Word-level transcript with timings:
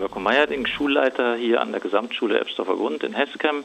Mirko 0.00 0.18
Meyerding, 0.18 0.66
Schulleiter 0.66 1.36
hier 1.36 1.60
an 1.60 1.72
der 1.72 1.80
Gesamtschule 1.82 2.40
Ebsdorfer 2.40 2.74
Grund 2.74 3.04
in 3.04 3.12
Heskem. 3.12 3.64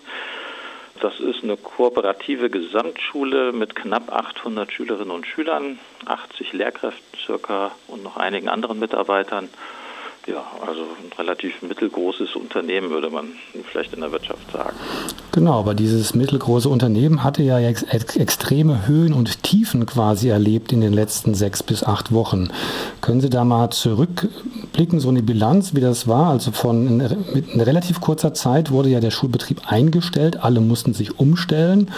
Das 0.99 1.21
ist 1.21 1.43
eine 1.43 1.55
kooperative 1.55 2.49
Gesamtschule 2.49 3.53
mit 3.53 3.73
knapp 3.73 4.11
800 4.11 4.69
Schülerinnen 4.69 5.11
und 5.11 5.25
Schülern, 5.25 5.79
80 6.05 6.51
Lehrkräften 6.51 7.17
circa 7.25 7.71
und 7.87 8.03
noch 8.03 8.17
einigen 8.17 8.49
anderen 8.49 8.79
Mitarbeitern. 8.79 9.47
Ja, 10.27 10.43
also 10.65 10.81
ein 10.81 11.11
relativ 11.19 11.61
mittelgroßes 11.61 12.35
Unternehmen, 12.35 12.89
würde 12.89 13.11
man 13.11 13.27
vielleicht 13.71 13.93
in 13.93 14.01
der 14.01 14.11
Wirtschaft 14.11 14.51
sagen. 14.51 14.75
Genau, 15.31 15.59
aber 15.59 15.75
dieses 15.75 16.15
mittelgroße 16.15 16.67
Unternehmen 16.67 17.23
hatte 17.23 17.43
ja 17.43 17.59
ex 17.59 17.83
extreme 18.15 18.87
Höhen 18.87 19.13
und 19.13 19.43
Tiefen 19.43 19.85
quasi 19.85 20.29
erlebt 20.29 20.71
in 20.71 20.81
den 20.81 20.93
letzten 20.93 21.35
sechs 21.35 21.61
bis 21.61 21.83
acht 21.83 22.11
Wochen. 22.11 22.49
Können 23.01 23.21
Sie 23.21 23.29
da 23.29 23.43
mal 23.43 23.69
zurückblicken, 23.69 24.99
so 24.99 25.09
eine 25.09 25.21
Bilanz, 25.21 25.75
wie 25.75 25.81
das 25.81 26.07
war? 26.07 26.31
Also 26.31 26.51
von 26.51 26.87
in, 26.87 26.99
in 27.53 27.61
relativ 27.61 28.01
kurzer 28.01 28.33
Zeit 28.33 28.71
wurde 28.71 28.89
ja 28.89 29.01
der 29.01 29.11
Schulbetrieb 29.11 29.71
eingestellt, 29.71 30.43
alle 30.43 30.59
mussten 30.59 30.95
sich 30.95 31.19
umstellen 31.19 31.91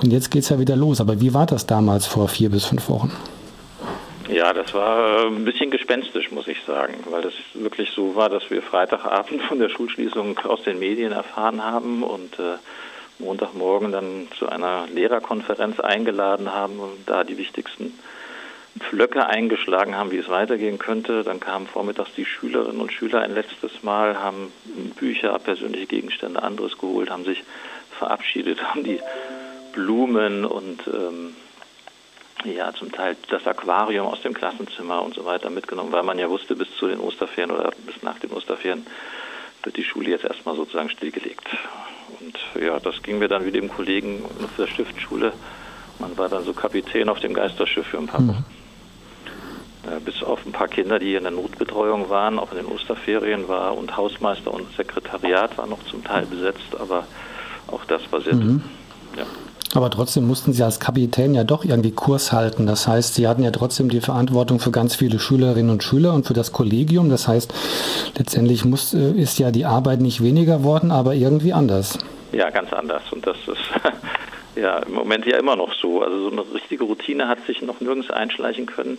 und 0.00 0.10
jetzt 0.10 0.30
geht 0.30 0.44
es 0.44 0.48
ja 0.48 0.58
wieder 0.58 0.76
los. 0.76 1.02
Aber 1.02 1.20
wie 1.20 1.34
war 1.34 1.44
das 1.44 1.66
damals 1.66 2.06
vor 2.06 2.28
vier 2.28 2.48
bis 2.48 2.64
fünf 2.64 2.88
Wochen? 2.88 3.12
Ja, 4.28 4.54
das 4.54 4.72
war 4.72 5.24
äh, 5.24 5.26
ein 5.26 5.44
bisschen 5.44 5.70
gespenstisch, 5.70 6.30
muss 6.30 6.48
ich 6.48 6.62
sagen, 6.62 6.94
weil 7.10 7.22
das 7.22 7.34
wirklich 7.52 7.90
so 7.90 8.16
war, 8.16 8.30
dass 8.30 8.50
wir 8.50 8.62
Freitagabend 8.62 9.42
von 9.42 9.58
der 9.58 9.68
Schulschließung 9.68 10.38
aus 10.40 10.62
den 10.62 10.78
Medien 10.78 11.12
erfahren 11.12 11.62
haben 11.62 12.02
und 12.02 12.38
äh, 12.38 12.56
Montagmorgen 13.18 13.92
dann 13.92 14.28
zu 14.36 14.48
einer 14.48 14.86
Lehrerkonferenz 14.92 15.78
eingeladen 15.78 16.52
haben 16.52 16.80
und 16.80 17.06
da 17.06 17.22
die 17.22 17.36
wichtigsten 17.36 17.98
Pflöcke 18.80 19.26
eingeschlagen 19.26 19.94
haben, 19.94 20.10
wie 20.10 20.18
es 20.18 20.28
weitergehen 20.28 20.78
könnte. 20.78 21.22
Dann 21.22 21.38
kamen 21.38 21.66
vormittags 21.66 22.12
die 22.16 22.24
Schülerinnen 22.24 22.80
und 22.80 22.92
Schüler 22.92 23.20
ein 23.20 23.34
letztes 23.34 23.82
Mal, 23.82 24.18
haben 24.18 24.52
Bücher, 24.96 25.38
persönliche 25.38 25.86
Gegenstände, 25.86 26.42
anderes 26.42 26.78
geholt, 26.78 27.10
haben 27.10 27.24
sich 27.24 27.44
verabschiedet, 27.98 28.62
haben 28.62 28.82
die 28.82 29.00
Blumen 29.74 30.44
und 30.44 30.86
ähm, 30.88 31.36
ja, 32.44 32.72
zum 32.74 32.92
Teil 32.92 33.16
das 33.30 33.46
Aquarium 33.46 34.06
aus 34.06 34.22
dem 34.22 34.34
Klassenzimmer 34.34 35.02
und 35.02 35.14
so 35.14 35.24
weiter 35.24 35.50
mitgenommen, 35.50 35.92
weil 35.92 36.02
man 36.02 36.18
ja 36.18 36.28
wusste, 36.28 36.54
bis 36.54 36.68
zu 36.76 36.86
den 36.86 37.00
Osterferien 37.00 37.50
oder 37.50 37.70
bis 37.86 38.02
nach 38.02 38.18
den 38.18 38.30
Osterferien 38.32 38.86
wird 39.62 39.76
die 39.76 39.84
Schule 39.84 40.10
jetzt 40.10 40.24
erstmal 40.24 40.56
sozusagen 40.56 40.90
stillgelegt. 40.90 41.46
Und 42.20 42.38
ja, 42.62 42.78
das 42.78 43.02
ging 43.02 43.18
mir 43.18 43.28
dann 43.28 43.46
wie 43.46 43.52
dem 43.52 43.68
Kollegen 43.68 44.24
auf 44.42 44.56
der 44.58 44.66
Stiftschule. 44.66 45.32
Man 45.98 46.16
war 46.18 46.28
dann 46.28 46.44
so 46.44 46.52
Kapitän 46.52 47.08
auf 47.08 47.20
dem 47.20 47.34
Geisterschiff 47.34 47.86
für 47.86 47.98
ein 47.98 48.06
paar 48.06 48.20
mhm. 48.20 48.28
Wochen. 48.28 48.44
Mhm. 49.86 50.04
bis 50.04 50.22
auf 50.22 50.44
ein 50.44 50.52
paar 50.52 50.68
Kinder, 50.68 50.98
die 50.98 51.14
in 51.14 51.22
der 51.22 51.32
Notbetreuung 51.32 52.10
waren, 52.10 52.38
auch 52.38 52.52
in 52.52 52.58
den 52.58 52.66
Osterferien 52.66 53.48
war 53.48 53.76
und 53.76 53.96
Hausmeister 53.96 54.52
und 54.52 54.66
Sekretariat 54.76 55.56
war 55.56 55.66
noch 55.66 55.82
zum 55.84 56.04
Teil 56.04 56.26
besetzt, 56.26 56.76
aber 56.78 57.06
auch 57.68 57.84
das 57.86 58.02
war 58.12 58.20
sehr 58.20 58.34
mhm. 58.34 58.40
dünn. 58.40 58.64
Ja. 59.16 59.26
Aber 59.74 59.90
trotzdem 59.90 60.26
mussten 60.26 60.52
Sie 60.52 60.62
als 60.62 60.78
Kapitän 60.78 61.34
ja 61.34 61.42
doch 61.42 61.64
irgendwie 61.64 61.90
Kurs 61.90 62.32
halten. 62.32 62.64
Das 62.64 62.86
heißt, 62.86 63.14
Sie 63.16 63.26
hatten 63.26 63.42
ja 63.42 63.50
trotzdem 63.50 63.88
die 63.88 64.00
Verantwortung 64.00 64.60
für 64.60 64.70
ganz 64.70 64.94
viele 64.94 65.18
Schülerinnen 65.18 65.70
und 65.70 65.82
Schüler 65.82 66.14
und 66.14 66.26
für 66.26 66.32
das 66.32 66.52
Kollegium. 66.52 67.10
Das 67.10 67.26
heißt, 67.26 67.52
letztendlich 68.16 68.64
muss, 68.64 68.94
äh, 68.94 69.10
ist 69.10 69.40
ja 69.40 69.50
die 69.50 69.64
Arbeit 69.64 70.00
nicht 70.00 70.22
weniger 70.22 70.62
worden, 70.62 70.92
aber 70.92 71.14
irgendwie 71.14 71.52
anders. 71.52 71.98
Ja, 72.30 72.50
ganz 72.50 72.72
anders. 72.72 73.02
Und 73.10 73.26
das 73.26 73.36
ist 73.48 73.58
ja 74.54 74.78
im 74.78 74.94
Moment 74.94 75.26
ja 75.26 75.38
immer 75.38 75.56
noch 75.56 75.74
so. 75.74 76.02
Also 76.02 76.30
so 76.30 76.30
eine 76.30 76.44
richtige 76.54 76.84
Routine 76.84 77.26
hat 77.26 77.44
sich 77.44 77.60
noch 77.60 77.80
nirgends 77.80 78.12
einschleichen 78.12 78.66
können. 78.66 78.98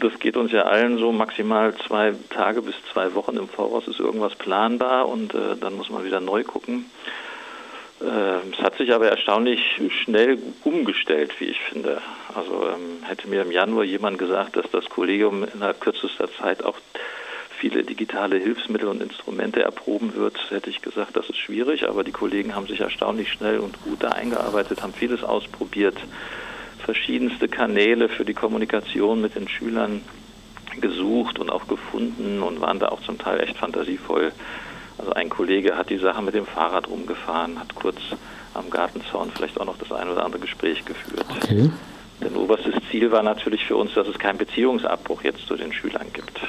Das 0.00 0.18
geht 0.18 0.36
uns 0.36 0.52
ja 0.52 0.64
allen 0.64 0.98
so 0.98 1.12
maximal 1.12 1.74
zwei 1.86 2.12
Tage 2.28 2.60
bis 2.60 2.74
zwei 2.92 3.14
Wochen 3.14 3.38
im 3.38 3.48
Voraus 3.48 3.88
ist 3.88 4.00
irgendwas 4.00 4.34
planbar 4.34 5.08
und 5.08 5.34
äh, 5.34 5.56
dann 5.58 5.76
muss 5.76 5.88
man 5.88 6.04
wieder 6.04 6.20
neu 6.20 6.44
gucken. 6.44 6.84
Ähm, 8.00 8.52
es 8.52 8.62
hat 8.62 8.76
sich 8.76 8.92
aber 8.92 9.08
erstaunlich 9.08 9.60
schnell 10.02 10.38
umgestellt, 10.64 11.32
wie 11.40 11.46
ich 11.46 11.60
finde. 11.60 12.00
Also 12.34 12.68
ähm, 12.68 13.02
hätte 13.04 13.28
mir 13.28 13.42
im 13.42 13.50
Januar 13.50 13.84
jemand 13.84 14.18
gesagt, 14.18 14.56
dass 14.56 14.70
das 14.70 14.88
Kollegium 14.88 15.44
in 15.52 15.60
der 15.60 15.74
kürzester 15.74 16.30
Zeit 16.32 16.64
auch 16.64 16.76
viele 17.58 17.82
digitale 17.82 18.36
Hilfsmittel 18.36 18.88
und 18.88 19.02
Instrumente 19.02 19.62
erproben 19.62 20.14
wird, 20.14 20.38
hätte 20.50 20.70
ich 20.70 20.80
gesagt, 20.80 21.16
das 21.16 21.28
ist 21.28 21.38
schwierig. 21.38 21.88
Aber 21.88 22.04
die 22.04 22.12
Kollegen 22.12 22.54
haben 22.54 22.68
sich 22.68 22.80
erstaunlich 22.80 23.32
schnell 23.32 23.58
und 23.58 23.82
gut 23.82 24.02
da 24.02 24.10
eingearbeitet, 24.10 24.82
haben 24.82 24.94
vieles 24.94 25.24
ausprobiert, 25.24 25.96
verschiedenste 26.84 27.48
Kanäle 27.48 28.08
für 28.08 28.24
die 28.24 28.34
Kommunikation 28.34 29.20
mit 29.20 29.34
den 29.34 29.48
Schülern 29.48 30.02
gesucht 30.80 31.40
und 31.40 31.50
auch 31.50 31.66
gefunden 31.66 32.42
und 32.42 32.60
waren 32.60 32.78
da 32.78 32.88
auch 32.90 33.02
zum 33.02 33.18
Teil 33.18 33.40
echt 33.40 33.56
fantasievoll 33.56 34.32
also 34.98 35.12
ein 35.12 35.28
Kollege 35.28 35.76
hat 35.76 35.90
die 35.90 35.98
Sache 35.98 36.22
mit 36.22 36.34
dem 36.34 36.46
Fahrrad 36.46 36.88
rumgefahren, 36.88 37.58
hat 37.58 37.74
kurz 37.74 37.98
am 38.54 38.70
Gartenzaun 38.70 39.30
vielleicht 39.34 39.60
auch 39.60 39.66
noch 39.66 39.78
das 39.78 39.92
ein 39.92 40.08
oder 40.08 40.24
andere 40.24 40.40
Gespräch 40.40 40.84
geführt. 40.84 41.26
Okay. 41.42 41.70
Denn 42.20 42.34
oberstes 42.34 42.74
Ziel 42.90 43.12
war 43.12 43.22
natürlich 43.22 43.64
für 43.64 43.76
uns, 43.76 43.94
dass 43.94 44.08
es 44.08 44.18
keinen 44.18 44.38
Beziehungsabbruch 44.38 45.22
jetzt 45.22 45.46
zu 45.46 45.56
den 45.56 45.72
Schülern 45.72 46.12
gibt. 46.12 46.40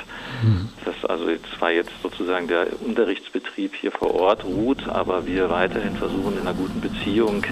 Mhm. 0.42 0.70
Das 0.84 0.96
also 1.08 1.30
jetzt 1.30 1.62
war 1.62 1.72
jetzt 1.72 1.92
sozusagen 2.02 2.48
der 2.48 2.68
Unterrichtsbetrieb 2.82 3.76
hier 3.76 3.92
vor 3.92 4.16
Ort 4.16 4.44
ruht, 4.44 4.88
aber 4.88 5.28
wir 5.28 5.50
weiterhin 5.52 5.96
versuchen 5.96 6.34
in 6.34 6.42
einer 6.42 6.56
guten 6.56 6.82
Beziehung 6.82 7.46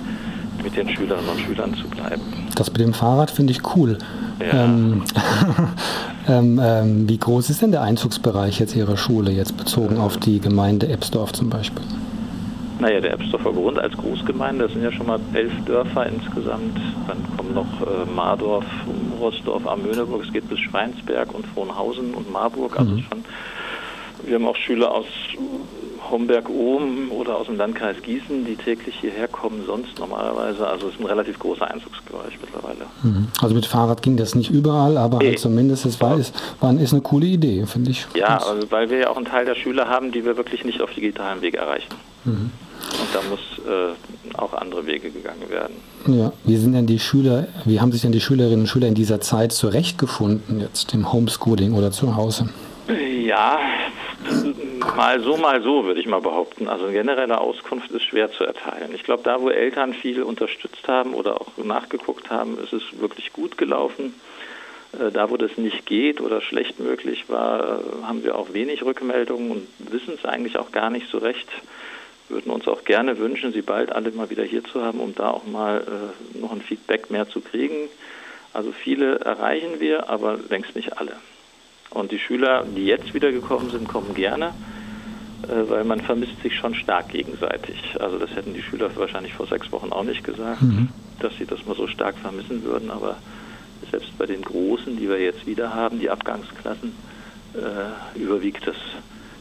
mit 0.64 0.76
den 0.76 0.90
Schülerinnen 0.90 1.30
und 1.30 1.40
Schülern 1.40 1.74
zu 1.76 1.88
bleiben. 1.88 2.22
Das 2.56 2.72
mit 2.72 2.82
dem 2.82 2.94
Fahrrad 2.94 3.32
finde 3.32 3.52
ich 3.52 3.76
cool. 3.76 3.98
Ja. 4.40 4.66
Ähm, 4.66 5.04
ähm, 6.28 6.60
ähm, 6.64 7.10
wie 7.10 7.18
groß 7.18 7.50
ist 7.50 7.62
denn 7.62 7.72
der 7.72 7.82
Einzugsbereich 7.82 8.60
jetzt 8.60 8.76
Ihrer 8.76 8.98
Schule, 8.98 9.32
jetzt 9.32 9.58
bezogen 9.58 9.98
auf 9.98 10.18
die 10.18 10.40
Gemeinde 10.40 10.88
Ebsdorf 10.88 11.34
zum 11.34 11.50
Beispiel? 11.50 11.84
Naja, 12.80 13.02
der 13.02 13.14
Ebsdorfer 13.14 13.54
Grund 13.54 13.80
als 13.80 13.98
Großgemeinde, 13.98 14.66
das 14.66 14.74
sind 14.74 14.84
ja 14.84 14.92
schon 14.92 15.08
mal 15.08 15.20
elf 15.34 15.52
Dörfer 15.66 16.06
insgesamt. 16.06 16.78
Dann 17.08 17.18
kommen 17.36 17.54
noch 17.56 17.82
äh, 17.82 18.06
Mardorf, 18.16 18.66
Rosdorf, 19.20 19.66
Amöneburg, 19.66 20.24
es 20.26 20.32
geht 20.32 20.48
bis 20.48 20.60
Schweinsberg 20.60 21.34
und 21.34 21.46
Frohnhausen 21.48 22.14
und 22.14 22.32
Marburg. 22.32 22.78
Also 22.78 22.92
mhm. 22.92 23.00
schon, 23.00 23.26
wir 24.26 24.36
haben 24.36 24.48
auch 24.48 24.56
Schüler 24.56 24.92
aus 24.92 25.06
Homberg-Ohm 26.10 27.12
oder 27.12 27.38
aus 27.38 27.48
dem 27.48 27.58
Landkreis 27.58 28.02
Gießen, 28.02 28.46
die 28.46 28.56
täglich 28.56 28.96
hierher 29.00 29.28
kommen, 29.28 29.64
sonst 29.66 30.00
normalerweise. 30.00 30.68
Also 30.68 30.88
es 30.88 30.96
ist 30.96 31.00
ein 31.00 31.06
relativ 31.06 31.40
großer 31.40 31.70
Einzugsbereich 31.70 32.38
mittlerweile. 32.42 32.86
Mhm. 33.04 33.28
Also 33.42 33.56
mit 33.56 33.66
Fahrrad 33.66 34.02
ging 34.02 34.18
das 34.18 34.36
nicht 34.36 34.50
überall, 34.50 34.98
aber 34.98 35.20
nee. 35.20 35.28
halt 35.28 35.40
zumindest 35.40 35.86
es 35.86 36.00
war, 36.02 36.18
ist, 36.18 36.34
war, 36.60 36.74
ist 36.80 36.94
eine 36.94 37.02
coole 37.02 37.28
Idee, 37.28 37.66
finde 37.66 37.92
ich. 37.92 38.08
Ja, 38.16 38.38
also 38.38 38.70
weil 38.72 38.90
wir 38.90 39.00
ja 39.00 39.10
auch 39.10 39.18
einen 39.18 39.26
Teil 39.26 39.46
der 39.46 39.56
Schüler 39.56 39.88
haben, 39.88 40.12
die 40.12 40.26
wir 40.26 40.38
wirklich 40.38 40.66
nicht 40.66 40.82
auf 40.82 40.92
digitalen 40.94 41.42
Weg 41.42 41.56
erreichen. 41.56 41.94
Mhm. 42.26 42.52
Und 43.00 43.10
da 43.14 43.20
muss 43.30 43.40
äh, 43.68 44.38
auch 44.38 44.54
andere 44.54 44.86
Wege 44.86 45.10
gegangen 45.10 45.50
werden. 45.50 45.76
Ja, 46.08 46.32
wie 46.46 46.56
sind 46.58 46.74
denn 46.74 46.88
die 46.88 47.00
Schüler, 47.00 47.48
wie 47.66 47.82
haben 47.82 47.92
sich 47.92 48.02
denn 48.02 48.12
die 48.12 48.22
Schülerinnen 48.22 48.62
und 48.62 48.68
Schüler 48.68 48.88
in 48.88 48.96
dieser 48.96 49.20
Zeit 49.20 49.52
zurechtgefunden, 49.52 50.62
jetzt 50.62 50.94
im 50.94 51.12
Homeschooling 51.12 51.74
oder 51.74 51.92
zu 51.92 52.16
Hause? 52.16 52.50
Ja, 53.26 53.60
mal 54.96 55.20
so, 55.22 55.38
mal 55.38 55.62
so, 55.62 55.86
würde 55.86 56.00
ich 56.00 56.08
mal 56.08 56.22
behaupten. 56.22 56.68
Also 56.68 56.86
eine 56.86 56.94
generelle 56.94 57.40
Auskunft 57.40 57.92
ist 57.92 58.04
schwer 58.04 58.32
zu 58.32 58.44
erteilen. 58.44 58.94
Ich 58.94 59.04
glaube, 59.04 59.24
da, 59.24 59.42
wo 59.42 59.50
Eltern 59.50 59.94
viel 59.94 60.24
unterstützt 60.24 60.88
haben 60.88 61.14
oder 61.14 61.42
auch 61.42 61.58
nachgeguckt 61.58 62.30
haben, 62.30 62.58
ist 62.60 62.74
es 62.74 62.84
wirklich 63.00 63.34
gut 63.34 63.58
gelaufen. 63.58 64.14
Äh, 64.94 65.12
da, 65.12 65.30
wo 65.30 65.38
das 65.38 65.58
nicht 65.58 65.86
geht 65.86 66.22
oder 66.22 66.42
schlecht 66.42 66.80
möglich 66.80 67.26
war, 67.30 67.80
äh, 67.80 68.04
haben 68.04 68.24
wir 68.24 68.36
auch 68.36 68.54
wenig 68.54 68.84
Rückmeldungen 68.84 69.52
und 69.52 69.68
wissen 69.80 70.16
es 70.16 70.26
eigentlich 70.26 70.58
auch 70.58 70.72
gar 70.72 70.90
nicht 70.90 71.10
so 71.10 71.18
recht. 71.18 71.48
Würden 72.30 72.52
uns 72.52 72.68
auch 72.68 72.84
gerne 72.84 73.20
wünschen, 73.20 73.54
Sie 73.54 73.62
bald 73.62 73.92
alle 73.92 74.12
mal 74.12 74.30
wieder 74.30 74.44
hier 74.44 74.64
zu 74.64 74.84
haben, 74.84 75.00
um 75.00 75.16
da 75.16 75.30
auch 75.30 75.46
mal 75.46 75.82
äh, 76.36 76.38
noch 76.40 76.52
ein 76.52 76.62
Feedback 76.62 77.10
mehr 77.10 77.28
zu 77.30 77.42
kriegen. 77.42 77.90
Also 78.54 78.72
viele 78.72 79.20
erreichen 79.20 79.80
wir, 79.80 80.10
aber 80.10 80.38
längst 80.50 80.76
nicht 80.76 80.98
alle. 80.98 81.14
Und 81.90 82.12
die 82.12 82.20
Schüler, 82.20 82.66
die 82.66 82.86
jetzt 82.86 83.14
wiedergekommen 83.14 83.70
sind, 83.70 83.88
kommen 83.88 84.14
gerne, 84.14 84.54
weil 85.48 85.84
man 85.84 86.02
vermisst 86.02 86.42
sich 86.42 86.56
schon 86.56 86.76
stark 86.76 87.10
gegenseitig. 87.10 87.96
Also 88.00 88.18
das 88.18 88.32
hätten 88.32 88.54
die 88.54 88.62
Schüler 88.62 88.90
wahrscheinlich 88.96 89.34
vor 89.34 89.48
sechs 89.48 89.72
Wochen 89.72 89.92
auch 89.92 90.04
nicht 90.04 90.24
gesagt, 90.24 90.62
mhm. 90.62 90.90
dass 91.20 91.36
sie 91.38 91.46
das 91.46 91.66
mal 91.66 91.76
so 91.76 91.88
stark 91.88 92.16
vermissen 92.18 92.64
würden. 92.64 92.92
Aber 92.92 93.18
selbst 93.92 94.18
bei 94.18 94.26
den 94.26 94.42
Großen, 94.42 94.98
die 94.98 95.08
wir 95.08 95.20
jetzt 95.20 95.46
wieder 95.46 95.74
haben, 95.74 96.00
die 96.00 96.10
Abgangsklassen, 96.10 96.94
äh, 97.54 98.20
überwiegt 98.20 98.68
das 98.68 98.76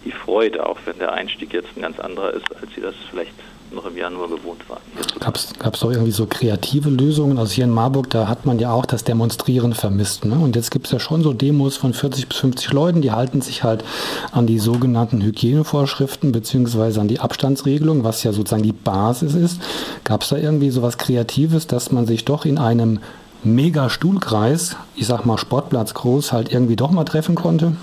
die 0.04 0.12
Freude, 0.12 0.64
auch 0.64 0.78
wenn 0.84 0.98
der 0.98 1.12
Einstieg 1.12 1.52
jetzt 1.52 1.76
ein 1.76 1.82
ganz 1.82 1.98
anderer 1.98 2.32
ist, 2.32 2.54
als 2.54 2.72
sie 2.74 2.80
das 2.80 2.94
vielleicht 3.10 3.32
noch 3.72 3.86
im 3.86 3.96
Januar 3.96 4.28
gewohnt 4.28 4.68
waren. 4.68 4.80
Gab 5.20 5.36
es 5.36 5.80
doch 5.80 5.90
irgendwie 5.90 6.12
so 6.12 6.26
kreative 6.26 6.88
Lösungen? 6.88 7.38
Also 7.38 7.52
hier 7.52 7.64
in 7.64 7.70
Marburg, 7.70 8.10
da 8.10 8.28
hat 8.28 8.46
man 8.46 8.58
ja 8.58 8.72
auch 8.72 8.86
das 8.86 9.04
Demonstrieren 9.04 9.74
vermisst. 9.74 10.24
Ne? 10.24 10.36
Und 10.36 10.56
jetzt 10.56 10.70
gibt 10.70 10.86
es 10.86 10.92
ja 10.92 11.00
schon 11.00 11.22
so 11.22 11.32
Demos 11.32 11.76
von 11.76 11.92
40 11.92 12.28
bis 12.28 12.38
50 12.38 12.72
Leuten, 12.72 13.02
die 13.02 13.12
halten 13.12 13.40
sich 13.40 13.64
halt 13.64 13.84
an 14.32 14.46
die 14.46 14.58
sogenannten 14.58 15.22
Hygienevorschriften 15.22 16.32
beziehungsweise 16.32 17.00
an 17.00 17.08
die 17.08 17.20
Abstandsregelung, 17.20 18.04
was 18.04 18.22
ja 18.22 18.32
sozusagen 18.32 18.62
die 18.62 18.72
Basis 18.72 19.34
ist. 19.34 19.60
Gab 20.04 20.22
es 20.22 20.28
da 20.28 20.36
irgendwie 20.36 20.70
so 20.70 20.82
was 20.82 20.98
Kreatives, 20.98 21.66
dass 21.66 21.92
man 21.92 22.06
sich 22.06 22.24
doch 22.24 22.44
in 22.44 22.58
einem 22.58 23.00
Mega-Stuhlkreis, 23.44 24.76
ich 24.96 25.06
sag 25.06 25.24
mal 25.24 25.38
Sportplatz 25.38 25.94
groß, 25.94 26.32
halt 26.32 26.52
irgendwie 26.52 26.76
doch 26.76 26.90
mal 26.90 27.04
treffen 27.04 27.34
konnte? 27.34 27.76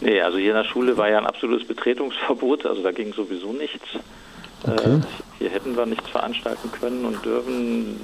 Nee, 0.00 0.20
also 0.20 0.38
hier 0.38 0.50
in 0.50 0.56
der 0.56 0.64
Schule 0.64 0.96
war 0.96 1.08
ja 1.08 1.18
ein 1.18 1.26
absolutes 1.26 1.66
Betretungsverbot, 1.66 2.66
also 2.66 2.82
da 2.82 2.92
ging 2.92 3.12
sowieso 3.12 3.52
nichts. 3.52 3.84
Okay. 4.64 4.94
Äh, 4.94 5.00
hier 5.38 5.50
hätten 5.50 5.76
wir 5.76 5.86
nichts 5.86 6.08
veranstalten 6.08 6.70
können 6.72 7.04
und 7.04 7.24
dürfen. 7.24 7.96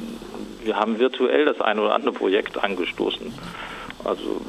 Wir 0.63 0.77
haben 0.77 0.99
virtuell 0.99 1.45
das 1.45 1.61
eine 1.61 1.83
oder 1.83 1.95
andere 1.95 2.13
Projekt 2.13 2.63
angestoßen. 2.63 3.33
Also 4.05 4.41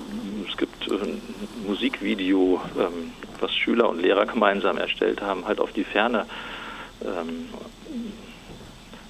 es 0.48 0.58
gibt 0.58 0.90
ein 0.92 1.22
Musikvideo, 1.66 2.62
ähm, 2.78 3.12
was 3.40 3.54
Schüler 3.54 3.90
und 3.90 4.02
Lehrer 4.02 4.26
gemeinsam 4.26 4.78
erstellt 4.78 5.22
haben, 5.22 5.46
halt 5.46 5.60
auf 5.60 5.72
die 5.72 5.84
Ferne. 5.84 6.26
Ähm, 7.02 7.50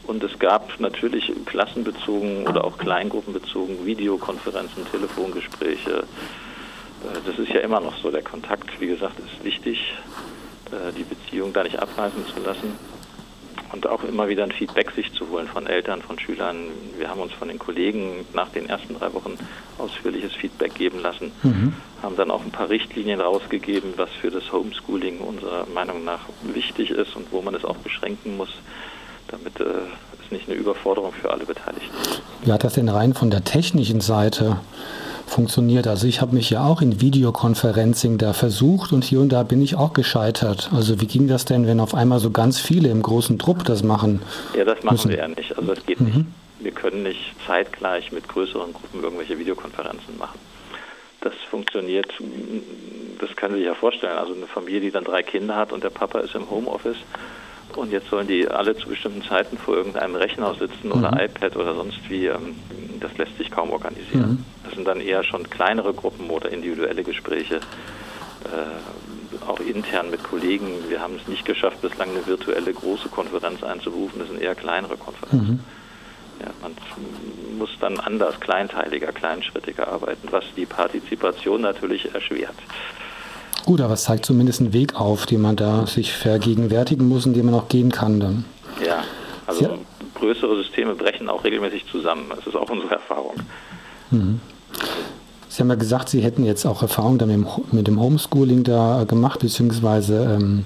und 0.08 0.24
es 0.24 0.38
gab 0.40 0.80
natürlich 0.80 1.32
klassenbezogen 1.46 2.48
oder 2.48 2.64
auch 2.64 2.78
kleingruppenbezogen 2.78 3.86
Videokonferenzen, 3.86 4.86
Telefongespräche. 4.92 6.00
Äh, 6.00 7.18
das 7.26 7.40
ist 7.40 7.52
ja 7.52 7.60
immer 7.62 7.80
noch 7.80 7.98
so. 7.98 8.12
Der 8.12 8.24
Kontakt, 8.24 8.80
wie 8.80 8.88
gesagt, 8.88 9.20
ist 9.20 9.44
wichtig, 9.44 9.80
äh, 9.80 10.25
die 10.98 11.04
Beziehung 11.04 11.54
da 11.54 11.64
nicht 11.64 11.80
abreißen 11.80 12.26
zu 12.28 12.42
lassen 12.44 12.74
und 13.76 13.88
auch 13.88 14.04
immer 14.04 14.30
wieder 14.30 14.44
ein 14.44 14.52
Feedback 14.52 14.92
sich 14.92 15.12
zu 15.14 15.30
holen 15.30 15.48
von 15.48 15.68
Eltern, 15.68 16.02
von 16.02 16.18
Schülern. 16.18 16.56
Wir 16.98 17.10
haben 17.10 17.20
uns 17.20 17.34
von 17.34 17.48
den 17.48 17.60
Kollegen 17.60 18.26
nach 18.34 18.50
den 18.50 18.70
ersten 18.70 18.98
drei 18.98 19.14
Wochen 19.14 19.36
ausführliches 19.78 20.34
Feedback 20.34 20.76
geben 20.76 21.02
lassen, 21.02 21.32
mhm. 21.44 21.74
haben 22.02 22.16
dann 22.16 22.32
auch 22.32 22.42
ein 22.42 22.52
paar 22.52 22.70
Richtlinien 22.70 23.20
rausgegeben, 23.20 23.94
was 23.98 24.10
für 24.22 24.32
das 24.32 24.52
Homeschooling 24.52 25.20
unserer 25.20 25.66
Meinung 25.74 26.06
nach 26.06 26.22
wichtig 26.44 26.92
ist 26.92 27.16
und 27.16 27.32
wo 27.32 27.42
man 27.42 27.54
es 27.56 27.66
auch 27.66 27.78
beschränken 27.78 28.38
muss, 28.38 28.50
damit 29.28 29.60
äh, 29.60 29.66
es 30.24 30.32
nicht 30.32 30.48
eine 30.48 30.58
Überforderung 30.58 31.12
für 31.12 31.32
alle 31.32 31.46
Beteiligten 31.46 31.96
ist. 32.02 32.22
Wie 32.44 32.52
hat 32.52 32.64
das 32.64 32.74
denn 32.74 32.88
rein 32.88 33.14
von 33.14 33.30
der 33.30 33.44
technischen 33.44 34.00
Seite 34.00 34.58
funktioniert. 35.28 35.88
Also 35.88 36.08
ich 36.08 36.22
habe 36.22 36.36
mich 36.36 36.50
ja 36.50 36.66
auch 36.66 36.82
in 36.82 37.02
Videokonferencing 37.02 38.18
da 38.18 38.34
versucht 38.34 38.92
und 38.94 39.04
hier 39.04 39.20
und 39.20 39.30
da 39.30 39.44
bin 39.44 39.62
ich 39.62 39.76
auch 39.76 39.94
gescheitert. 39.94 40.70
Also 40.74 41.02
wie 41.02 41.08
ging 41.08 41.28
das 41.28 41.46
denn, 41.46 41.68
wenn 41.68 41.80
auf 41.80 41.96
einmal 41.96 42.20
so 42.20 42.32
ganz 42.32 42.60
viele 42.60 42.90
im 42.90 43.02
großen 43.02 43.40
Trupp 43.40 43.64
das 43.66 43.84
machen? 43.84 44.22
Ja, 44.56 44.64
das 44.64 44.84
machen 44.84 44.96
müssen? 44.96 45.10
wir 45.10 45.18
ja 45.18 45.28
nicht. 45.28 45.58
Also 45.58 45.74
das 45.74 45.86
geht 45.86 46.00
mhm. 46.00 46.06
nicht. 46.08 46.26
Wir 46.60 46.72
können 46.72 47.04
nicht 47.04 47.34
zeitgleich 47.46 48.12
mit 48.12 48.28
größeren 48.28 48.74
Gruppen 48.74 49.04
irgendwelche 49.04 49.38
Videokonferenzen 49.38 50.18
machen. 50.18 50.40
Das 51.22 51.34
funktioniert, 51.50 52.14
das 53.20 53.36
kann 53.36 53.54
sich 53.54 53.66
ja 53.66 53.74
vorstellen. 53.74 54.18
Also 54.18 54.34
eine 54.34 54.48
Familie, 54.48 54.82
die 54.82 54.92
dann 54.92 55.04
drei 55.04 55.24
Kinder 55.24 55.56
hat 55.56 55.72
und 55.72 55.84
der 55.84 55.90
Papa 55.90 56.20
ist 56.20 56.36
im 56.36 56.50
Homeoffice 56.50 56.98
und 57.78 57.92
jetzt 57.92 58.10
sollen 58.10 58.28
die 58.28 58.48
alle 58.48 58.76
zu 58.76 58.90
bestimmten 58.90 59.24
Zeiten 59.24 59.58
vor 59.58 59.76
irgendeinem 59.76 60.16
Rechner 60.16 60.54
sitzen 60.56 60.92
oder 60.92 61.12
mhm. 61.12 61.20
iPad 61.20 61.56
oder 61.56 61.76
sonst 61.76 62.00
wie. 62.10 62.28
Ähm, 62.28 62.56
das 63.00 63.18
lässt 63.18 63.38
sich 63.38 63.52
kaum 63.52 63.72
organisieren. 63.72 64.30
Mhm. 64.30 64.46
Das 64.64 64.74
sind 64.74 64.88
dann 64.88 65.02
eher 65.02 65.24
schon 65.24 65.50
kleinere 65.50 65.94
Gruppen 65.94 66.30
oder 66.30 66.50
individuelle 66.50 67.04
Gespräche, 67.04 67.56
äh, 67.56 69.46
auch 69.46 69.60
intern 69.60 70.10
mit 70.10 70.24
Kollegen. 70.24 70.68
Wir 70.90 71.02
haben 71.02 71.16
es 71.22 71.28
nicht 71.28 71.46
geschafft, 71.46 71.82
bislang 71.82 72.10
eine 72.12 72.26
virtuelle 72.26 72.74
große 72.74 73.10
Konferenz 73.10 73.64
einzurufen. 73.64 74.20
Das 74.20 74.30
sind 74.30 74.42
eher 74.42 74.56
kleinere 74.56 74.98
Konferenzen. 74.98 75.54
Mhm. 75.54 75.60
Ja, 76.42 76.48
man 76.62 76.76
muss 77.58 77.70
dann 77.80 78.00
anders, 78.00 78.40
kleinteiliger, 78.40 79.12
kleinschrittiger 79.12 79.88
arbeiten, 79.88 80.28
was 80.32 80.44
die 80.58 80.66
Partizipation 80.66 81.62
natürlich 81.62 82.14
erschwert. 82.14 82.56
Gut, 83.66 83.82
aber 83.82 83.96
es 83.96 84.04
zeigt 84.04 84.26
zumindest 84.26 84.62
einen 84.62 84.74
Weg 84.74 84.96
auf, 84.96 85.26
den 85.26 85.42
man 85.42 85.56
da 85.56 85.88
sich 85.88 86.14
vergegenwärtigen 86.14 87.08
muss 87.08 87.26
und 87.26 87.34
den 87.34 87.46
man 87.46 87.56
auch 87.56 87.68
gehen 87.68 87.92
kann 87.92 88.20
dann. 88.20 88.46
Ja, 88.86 89.04
also 89.48 89.64
ja. 89.64 89.70
größere 90.14 90.58
Systeme 90.58 90.94
brechen 90.94 91.28
auch 91.30 91.44
regelmäßig 91.44 91.86
zusammen. 91.92 92.26
Das 92.30 92.46
ist 92.46 92.56
auch 92.56 92.70
unsere 92.70 92.94
Erfahrung. 92.94 93.34
Mhm. 94.12 94.40
Sie 95.50 95.62
haben 95.62 95.70
ja 95.70 95.76
gesagt, 95.76 96.10
Sie 96.10 96.22
hätten 96.22 96.46
jetzt 96.46 96.66
auch 96.66 96.82
Erfahrung 96.84 97.18
dann 97.18 97.46
mit 97.72 97.88
dem 97.88 98.00
Homeschooling 98.00 98.64
da 98.64 99.06
gemacht, 99.06 99.40
beziehungsweise 99.40 100.38
ähm, 100.40 100.66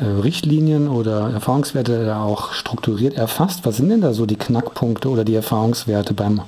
äh, 0.00 0.04
Richtlinien 0.04 0.88
oder 0.88 1.30
Erfahrungswerte 1.30 2.06
da 2.06 2.22
auch 2.22 2.52
strukturiert 2.52 3.14
erfasst. 3.14 3.66
Was 3.66 3.76
sind 3.76 3.90
denn 3.90 4.00
da 4.00 4.14
so 4.14 4.24
die 4.24 4.36
Knackpunkte 4.36 5.08
oder 5.08 5.24
die 5.24 5.34
Erfahrungswerte 5.34 6.14
beim, 6.14 6.40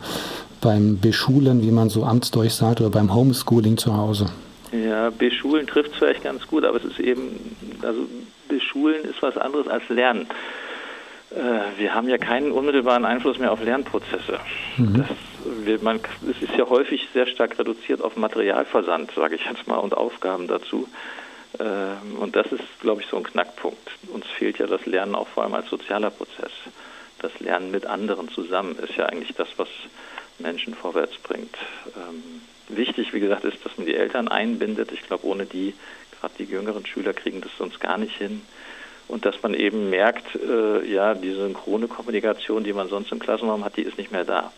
beim 0.61 1.01
Beschulen, 1.01 1.61
wie 1.61 1.71
man 1.71 1.91
so 1.91 2.05
amtsdeutsch 2.05 2.53
sagt, 2.53 2.81
oder 2.81 2.91
beim 2.91 3.13
Homeschooling 3.13 3.77
zu 3.77 3.95
Hause? 3.95 4.27
Ja, 4.73 5.11
beschulen 5.11 5.67
trifft 5.67 5.93
es 5.93 5.99
vielleicht 5.99 6.25
ganz 6.25 6.47
gut, 6.47 6.65
aber 6.65 6.79
es 6.79 6.85
ist 6.85 6.99
eben, 6.99 7.57
also 7.83 8.07
beschulen 8.49 9.05
ist 9.05 9.23
was 9.23 9.37
anderes 9.37 9.69
als 9.69 9.89
lernen. 9.89 10.27
Äh, 11.31 11.79
wir 11.79 11.95
haben 11.95 12.09
ja 12.09 12.19
keinen 12.19 12.53
unmittelbaren 12.53 13.05
Einfluss 13.05 13.39
mehr 13.39 13.53
auf 13.53 13.63
Lernprozesse. 13.63 14.41
Mhm. 14.77 14.99
Das, 14.99 15.09
wir, 15.65 15.83
man, 15.83 16.01
es 16.31 16.43
ist 16.43 16.57
ja 16.57 16.69
häufig 16.69 17.09
sehr 17.13 17.27
stark 17.27 17.59
reduziert 17.59 18.03
auf 18.03 18.17
Materialversand, 18.17 19.13
sage 19.13 19.37
ich 19.37 19.45
jetzt 19.45 19.67
mal, 19.67 19.77
und 19.77 19.97
Aufgaben 19.97 20.47
dazu. 20.47 20.89
Äh, 21.59 22.21
und 22.21 22.37
das 22.37 22.47
ist, 22.53 22.65
glaube 22.81 23.03
ich, 23.03 23.09
so 23.09 23.17
ein 23.17 23.25
Knackpunkt. 23.25 23.91
Uns 24.13 24.27
fehlt 24.27 24.59
ja 24.59 24.67
das 24.67 24.85
Lernen 24.87 25.15
auch 25.15 25.29
vor 25.29 25.45
allem 25.45 25.55
als 25.55 25.69
sozialer 25.69 26.11
Prozess. 26.11 26.53
Das 27.21 27.39
Lernen 27.41 27.71
mit 27.71 27.87
anderen 27.87 28.29
zusammen 28.29 28.77
ist 28.79 28.97
ja 28.97 29.07
eigentlich 29.07 29.35
das, 29.35 29.49
was 29.57 29.69
Menschen 30.39 30.75
vorwärts 30.75 31.17
bringt. 31.19 31.57
Ähm, 31.97 32.43
wichtig, 32.69 33.13
wie 33.13 33.21
gesagt, 33.21 33.45
ist, 33.45 33.65
dass 33.65 33.77
man 33.77 33.87
die 33.87 33.95
Eltern 33.95 34.29
einbindet. 34.29 34.93
Ich 34.93 35.03
glaube, 35.03 35.27
ohne 35.27 35.47
die, 35.47 35.75
gerade 36.21 36.35
die 36.39 36.45
jüngeren 36.45 36.87
Schüler, 36.87 37.13
kriegen 37.13 37.41
das 37.41 37.51
sonst 37.59 37.81
gar 37.81 37.99
nicht 37.99 38.17
hin. 38.17 38.43
Und 39.09 39.25
dass 39.25 39.43
man 39.43 39.55
eben 39.55 39.89
merkt, 39.91 40.35
äh, 40.35 40.85
ja, 40.85 41.15
die 41.15 41.33
synchrone 41.33 41.87
Kommunikation, 41.87 42.65
die 42.65 42.73
man 42.73 42.89
sonst 42.89 43.13
im 43.13 43.21
Klassenraum 43.21 43.65
hat, 43.65 43.77
die 43.77 43.83
ist 43.83 43.99
nicht 43.99 44.11
mehr 44.11 44.25
da. 44.25 44.53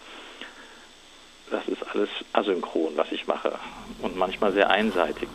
Das 1.51 1.67
ist 1.69 1.83
alles 1.93 2.09
asynchron, 2.33 2.97
was 2.97 3.13
ich 3.13 3.27
mache. 3.27 3.53
Und 4.03 4.17
manchmal 4.17 4.53
sehr 4.53 4.71
einseitig. 4.71 5.29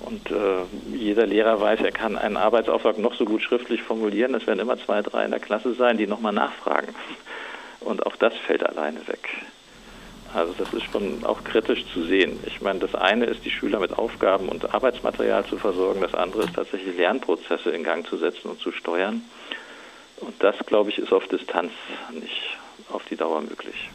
Und 0.00 0.30
äh, 0.30 0.96
jeder 0.96 1.26
Lehrer 1.26 1.60
weiß, 1.60 1.80
er 1.80 1.92
kann 1.92 2.16
einen 2.16 2.36
Arbeitsauftrag 2.36 2.98
noch 2.98 3.14
so 3.14 3.24
gut 3.24 3.42
schriftlich 3.42 3.82
formulieren. 3.82 4.34
Es 4.34 4.46
werden 4.46 4.58
immer 4.58 4.78
zwei, 4.78 5.00
drei 5.02 5.24
in 5.24 5.30
der 5.30 5.40
Klasse 5.40 5.74
sein, 5.74 5.96
die 5.96 6.06
nochmal 6.06 6.32
nachfragen. 6.32 6.94
Und 7.80 8.04
auch 8.06 8.16
das 8.16 8.34
fällt 8.46 8.64
alleine 8.66 9.06
weg. 9.06 9.28
Also 10.34 10.54
das 10.56 10.72
ist 10.72 10.84
schon 10.90 11.24
auch 11.24 11.44
kritisch 11.44 11.84
zu 11.92 12.04
sehen. 12.04 12.38
Ich 12.46 12.60
meine, 12.62 12.78
das 12.78 12.94
eine 12.94 13.26
ist, 13.26 13.44
die 13.44 13.50
Schüler 13.50 13.80
mit 13.80 13.98
Aufgaben 13.98 14.48
und 14.48 14.74
Arbeitsmaterial 14.74 15.44
zu 15.44 15.58
versorgen. 15.58 16.00
Das 16.00 16.14
andere 16.14 16.44
ist 16.44 16.54
tatsächlich 16.54 16.96
Lernprozesse 16.96 17.70
in 17.70 17.84
Gang 17.84 18.06
zu 18.06 18.16
setzen 18.16 18.48
und 18.48 18.58
zu 18.58 18.72
steuern. 18.72 19.22
Und 20.20 20.34
das, 20.42 20.56
glaube 20.66 20.90
ich, 20.90 20.98
ist 20.98 21.12
auf 21.12 21.26
Distanz 21.28 21.72
nicht 22.12 22.56
auf 22.90 23.02
die 23.10 23.16
Dauer 23.16 23.40
möglich. 23.40 23.90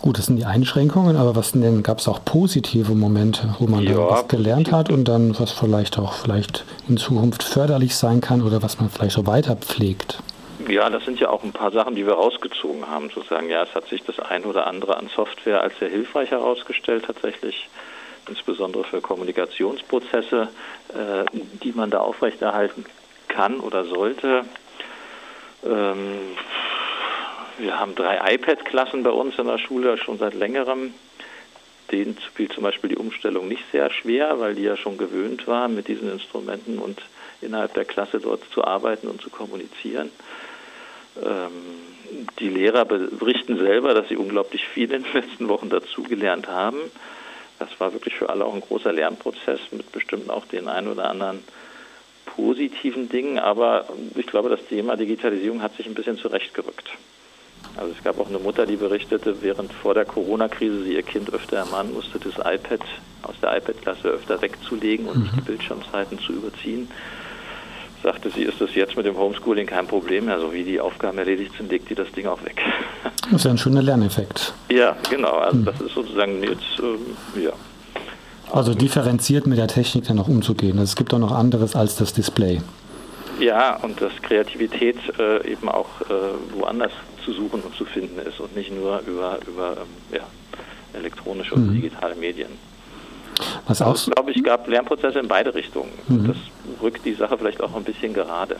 Gut, 0.00 0.18
das 0.18 0.26
sind 0.26 0.36
die 0.36 0.46
Einschränkungen, 0.46 1.16
aber 1.16 1.36
was 1.36 1.52
denn 1.52 1.82
gab 1.82 1.98
es 1.98 2.08
auch 2.08 2.24
positive 2.24 2.92
Momente, 2.92 3.54
wo 3.60 3.66
man 3.66 3.84
ja, 3.84 3.92
dann 3.92 4.08
was 4.08 4.28
gelernt 4.28 4.72
hat 4.72 4.90
und 4.90 5.04
dann 5.04 5.38
was 5.38 5.52
vielleicht 5.52 5.98
auch 5.98 6.14
vielleicht 6.14 6.64
in 6.88 6.96
Zukunft 6.96 7.44
förderlich 7.44 7.94
sein 7.94 8.20
kann 8.20 8.42
oder 8.42 8.62
was 8.62 8.80
man 8.80 8.90
vielleicht 8.90 9.14
so 9.14 9.26
weiter 9.26 9.54
pflegt? 9.54 10.20
Ja, 10.68 10.90
das 10.90 11.04
sind 11.04 11.18
ja 11.18 11.28
auch 11.28 11.42
ein 11.42 11.52
paar 11.52 11.72
Sachen, 11.72 11.94
die 11.94 12.06
wir 12.06 12.14
rausgezogen 12.14 12.88
haben, 12.88 13.10
sozusagen. 13.10 13.48
Ja, 13.48 13.62
es 13.62 13.74
hat 13.74 13.88
sich 13.88 14.02
das 14.04 14.18
ein 14.20 14.44
oder 14.44 14.66
andere 14.66 14.96
an 14.96 15.08
Software 15.08 15.60
als 15.60 15.78
sehr 15.78 15.88
hilfreich 15.88 16.30
herausgestellt, 16.30 17.04
tatsächlich, 17.06 17.68
insbesondere 18.28 18.84
für 18.84 19.00
Kommunikationsprozesse, 19.00 20.48
äh, 20.90 21.24
die 21.62 21.72
man 21.72 21.90
da 21.90 22.00
aufrechterhalten 22.00 22.84
kann 23.28 23.60
oder 23.60 23.84
sollte. 23.84 24.44
Ähm, 25.64 26.36
wir 27.58 27.78
haben 27.78 27.94
drei 27.94 28.34
iPad-Klassen 28.34 29.02
bei 29.02 29.10
uns 29.10 29.38
in 29.38 29.46
der 29.46 29.58
Schule 29.58 29.98
schon 29.98 30.18
seit 30.18 30.34
längerem. 30.34 30.94
Denen 31.90 32.16
fiel 32.34 32.48
zum 32.48 32.62
Beispiel 32.62 32.90
die 32.90 32.96
Umstellung 32.96 33.48
nicht 33.48 33.64
sehr 33.72 33.90
schwer, 33.90 34.40
weil 34.40 34.54
die 34.54 34.62
ja 34.62 34.76
schon 34.76 34.96
gewöhnt 34.96 35.46
waren, 35.46 35.74
mit 35.74 35.88
diesen 35.88 36.10
Instrumenten 36.10 36.78
und 36.78 37.02
innerhalb 37.42 37.74
der 37.74 37.84
Klasse 37.84 38.20
dort 38.20 38.42
zu 38.52 38.64
arbeiten 38.64 39.08
und 39.08 39.20
zu 39.20 39.28
kommunizieren. 39.28 40.10
Ähm, 41.16 41.50
die 42.38 42.48
Lehrer 42.48 42.84
berichten 42.84 43.58
selber, 43.58 43.94
dass 43.94 44.08
sie 44.08 44.16
unglaublich 44.16 44.66
viel 44.66 44.92
in 44.92 45.02
den 45.02 45.12
letzten 45.12 45.48
Wochen 45.48 45.70
dazugelernt 45.70 46.48
haben. 46.48 46.78
Das 47.58 47.68
war 47.78 47.92
wirklich 47.92 48.14
für 48.14 48.28
alle 48.28 48.44
auch 48.44 48.54
ein 48.54 48.60
großer 48.60 48.92
Lernprozess 48.92 49.60
mit 49.70 49.90
bestimmt 49.92 50.30
auch 50.30 50.44
den 50.46 50.68
ein 50.68 50.88
oder 50.88 51.08
anderen 51.08 51.40
positiven 52.26 53.08
Dingen. 53.08 53.38
Aber 53.38 53.86
ich 54.14 54.26
glaube, 54.26 54.48
das 54.48 54.64
Thema 54.66 54.96
Digitalisierung 54.96 55.62
hat 55.62 55.76
sich 55.76 55.86
ein 55.86 55.94
bisschen 55.94 56.18
zurechtgerückt. 56.18 56.90
Also 57.76 57.92
es 57.96 58.04
gab 58.04 58.18
auch 58.18 58.28
eine 58.28 58.38
Mutter, 58.38 58.66
die 58.66 58.76
berichtete, 58.76 59.40
während 59.40 59.72
vor 59.72 59.94
der 59.94 60.04
Corona-Krise 60.04 60.82
sie 60.82 60.94
ihr 60.94 61.02
Kind 61.02 61.32
öfter 61.32 61.58
ermahnen 61.58 61.94
musste, 61.94 62.18
das 62.18 62.34
iPad 62.38 62.80
aus 63.22 63.36
der 63.40 63.56
iPad-Klasse 63.56 64.08
öfter 64.08 64.42
wegzulegen 64.42 65.06
und 65.06 65.18
mhm. 65.18 65.30
die 65.36 65.40
Bildschirmzeiten 65.42 66.18
zu 66.18 66.32
überziehen 66.32 66.90
sagte 68.02 68.30
sie, 68.30 68.42
ist 68.42 68.60
das 68.60 68.74
jetzt 68.74 68.96
mit 68.96 69.06
dem 69.06 69.16
Homeschooling 69.16 69.66
kein 69.66 69.86
Problem 69.86 70.26
mehr. 70.26 70.40
So 70.40 70.52
wie 70.52 70.64
die 70.64 70.80
Aufgaben 70.80 71.18
erledigt 71.18 71.52
sind, 71.56 71.70
legt 71.70 71.90
die 71.90 71.94
das 71.94 72.10
Ding 72.12 72.26
auch 72.26 72.42
weg. 72.44 72.60
Das 73.30 73.40
ist 73.40 73.44
ja 73.44 73.50
ein 73.52 73.58
schöner 73.58 73.82
Lerneffekt. 73.82 74.52
Ja, 74.68 74.96
genau. 75.08 75.38
Also 75.38 75.58
hm. 75.58 75.64
das 75.64 75.80
ist 75.80 75.94
sozusagen 75.94 76.42
jetzt, 76.42 76.80
ähm, 76.80 77.42
ja. 77.42 77.52
Also 78.52 78.74
differenziert 78.74 79.46
mit 79.46 79.58
der 79.58 79.68
Technik 79.68 80.04
dann 80.04 80.18
auch 80.18 80.28
umzugehen. 80.28 80.72
Also 80.72 80.90
es 80.90 80.96
gibt 80.96 81.14
auch 81.14 81.18
noch 81.18 81.32
anderes 81.32 81.74
als 81.74 81.96
das 81.96 82.12
Display. 82.12 82.60
Ja, 83.40 83.76
und 83.76 84.00
dass 84.00 84.12
Kreativität 84.22 84.96
äh, 85.18 85.50
eben 85.50 85.68
auch 85.68 86.00
äh, 86.02 86.58
woanders 86.58 86.92
zu 87.24 87.32
suchen 87.32 87.62
und 87.62 87.74
zu 87.74 87.84
finden 87.84 88.18
ist 88.18 88.40
und 88.40 88.54
nicht 88.54 88.72
nur 88.72 89.00
über, 89.06 89.38
über 89.46 89.78
ähm, 89.78 90.18
ja, 90.18 90.26
elektronische 90.92 91.54
und 91.54 91.68
mhm. 91.68 91.74
digitale 91.74 92.14
Medien. 92.16 92.50
Was 93.66 93.82
auch? 93.82 93.90
Also, 93.90 94.10
glaube 94.10 94.32
ich, 94.32 94.42
gab 94.42 94.66
Lernprozesse 94.68 95.18
in 95.18 95.28
beide 95.28 95.54
Richtungen. 95.54 95.90
Mhm. 96.08 96.28
Das 96.28 96.36
rückt 96.82 97.04
die 97.04 97.14
Sache 97.14 97.38
vielleicht 97.38 97.60
auch 97.62 97.74
ein 97.74 97.84
bisschen 97.84 98.12
gerade. 98.12 98.56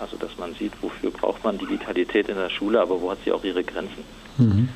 Also, 0.00 0.16
dass 0.16 0.36
man 0.38 0.54
sieht, 0.54 0.72
wofür 0.82 1.10
braucht 1.10 1.42
man 1.44 1.58
Digitalität 1.58 2.28
in 2.28 2.36
der 2.36 2.50
Schule, 2.50 2.80
aber 2.80 3.00
wo 3.00 3.10
hat 3.10 3.18
sie 3.24 3.32
auch 3.32 3.44
ihre 3.44 3.64
Grenzen. 3.64 4.04
Mhm. 4.38 4.68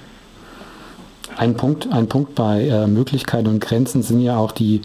Ein 1.37 1.57
Punkt, 1.57 1.91
ein 1.93 2.09
Punkt 2.09 2.35
bei 2.35 2.67
äh, 2.67 2.87
Möglichkeiten 2.87 3.47
und 3.47 3.61
Grenzen 3.61 4.03
sind 4.03 4.21
ja 4.21 4.37
auch 4.37 4.53
die, 4.53 4.81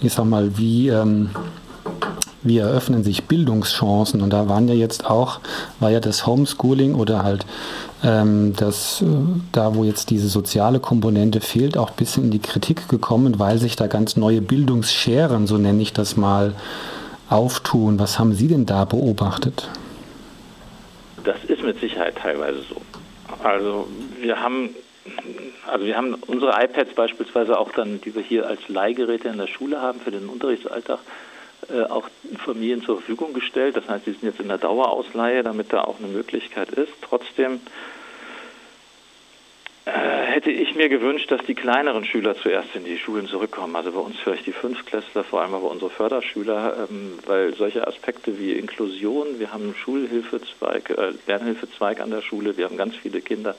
ich 0.00 0.12
sag 0.12 0.26
mal, 0.26 0.56
wie, 0.56 0.88
ähm, 0.88 1.30
wie 2.42 2.58
eröffnen 2.58 3.04
sich 3.04 3.24
Bildungschancen. 3.24 4.22
Und 4.22 4.32
da 4.32 4.48
waren 4.48 4.68
ja 4.68 4.74
jetzt 4.74 5.06
auch, 5.06 5.40
war 5.80 5.90
ja 5.90 6.00
das 6.00 6.26
Homeschooling 6.26 6.94
oder 6.94 7.22
halt 7.24 7.46
ähm, 8.04 8.54
das, 8.56 9.02
äh, 9.02 9.06
da 9.52 9.74
wo 9.74 9.84
jetzt 9.84 10.10
diese 10.10 10.28
soziale 10.28 10.80
Komponente 10.80 11.40
fehlt, 11.40 11.76
auch 11.76 11.90
ein 11.90 11.96
bisschen 11.96 12.24
in 12.24 12.30
die 12.30 12.38
Kritik 12.38 12.88
gekommen, 12.88 13.38
weil 13.38 13.58
sich 13.58 13.76
da 13.76 13.86
ganz 13.86 14.16
neue 14.16 14.40
Bildungsscheren, 14.40 15.46
so 15.46 15.58
nenne 15.58 15.82
ich 15.82 15.92
das 15.92 16.16
mal, 16.16 16.54
auftun. 17.28 17.98
Was 17.98 18.18
haben 18.18 18.32
Sie 18.32 18.48
denn 18.48 18.66
da 18.66 18.84
beobachtet? 18.84 19.68
Das 21.24 21.36
ist 21.46 21.62
mit 21.62 21.78
Sicherheit 21.80 22.16
teilweise 22.16 22.60
so. 22.68 22.80
Also 23.42 23.86
wir 24.20 24.40
haben 24.40 24.70
also 25.66 25.84
wir 25.84 25.96
haben 25.96 26.14
unsere 26.26 26.52
iPads 26.62 26.94
beispielsweise 26.94 27.58
auch 27.58 27.72
dann, 27.72 28.00
die 28.00 28.14
wir 28.14 28.22
hier 28.22 28.46
als 28.46 28.68
Leihgeräte 28.68 29.28
in 29.28 29.38
der 29.38 29.46
Schule 29.46 29.80
haben 29.80 30.00
für 30.00 30.10
den 30.10 30.28
Unterrichtsalltag, 30.28 30.98
auch 31.90 32.08
Familien 32.44 32.82
zur 32.82 32.96
Verfügung 32.96 33.32
gestellt. 33.32 33.76
Das 33.76 33.88
heißt, 33.88 34.06
die 34.06 34.12
sind 34.12 34.24
jetzt 34.24 34.40
in 34.40 34.48
der 34.48 34.58
Dauerausleihe, 34.58 35.42
damit 35.42 35.72
da 35.72 35.82
auch 35.82 35.98
eine 35.98 36.08
Möglichkeit 36.08 36.70
ist. 36.70 36.92
Trotzdem 37.02 37.60
äh, 39.88 39.90
hätte 39.90 40.50
ich 40.50 40.74
mir 40.74 40.90
gewünscht, 40.90 41.30
dass 41.30 41.40
die 41.46 41.54
kleineren 41.54 42.04
Schüler 42.04 42.36
zuerst 42.36 42.74
in 42.74 42.84
die 42.84 42.98
Schulen 42.98 43.26
zurückkommen. 43.26 43.74
Also 43.74 43.92
bei 43.92 44.00
uns 44.00 44.16
vielleicht 44.18 44.44
die 44.44 44.52
Fünftklässler, 44.52 45.24
vor 45.24 45.40
allem 45.40 45.54
aber 45.54 45.70
unsere 45.70 45.90
Förderschüler, 45.90 46.88
ähm, 46.90 47.18
weil 47.24 47.54
solche 47.54 47.86
Aspekte 47.86 48.38
wie 48.38 48.52
Inklusion, 48.52 49.38
wir 49.38 49.50
haben 49.50 49.64
einen 49.64 49.74
Schulhilfezweig, 49.74 50.90
äh, 50.90 51.12
Lernhilfezweig 51.26 52.00
an 52.00 52.10
der 52.10 52.20
Schule, 52.20 52.58
wir 52.58 52.66
haben 52.66 52.76
ganz 52.76 52.96
viele 52.96 53.22
Kinder, 53.22 53.54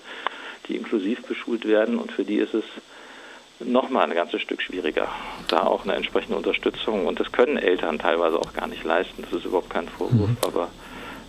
die 0.67 0.75
inklusiv 0.75 1.23
beschult 1.23 1.67
werden 1.67 1.97
und 1.97 2.11
für 2.11 2.23
die 2.23 2.37
ist 2.37 2.53
es 2.53 2.65
nochmal 3.59 4.05
ein 4.05 4.15
ganzes 4.15 4.41
Stück 4.41 4.61
schwieriger. 4.61 5.07
Da 5.47 5.63
auch 5.63 5.83
eine 5.83 5.95
entsprechende 5.95 6.37
Unterstützung 6.37 7.05
und 7.05 7.19
das 7.19 7.31
können 7.31 7.57
Eltern 7.57 7.99
teilweise 7.99 8.37
auch 8.37 8.53
gar 8.53 8.67
nicht 8.67 8.83
leisten, 8.83 9.23
das 9.23 9.39
ist 9.39 9.45
überhaupt 9.45 9.69
kein 9.69 9.87
Vorwurf, 9.87 10.29
mhm. 10.29 10.37
aber 10.41 10.69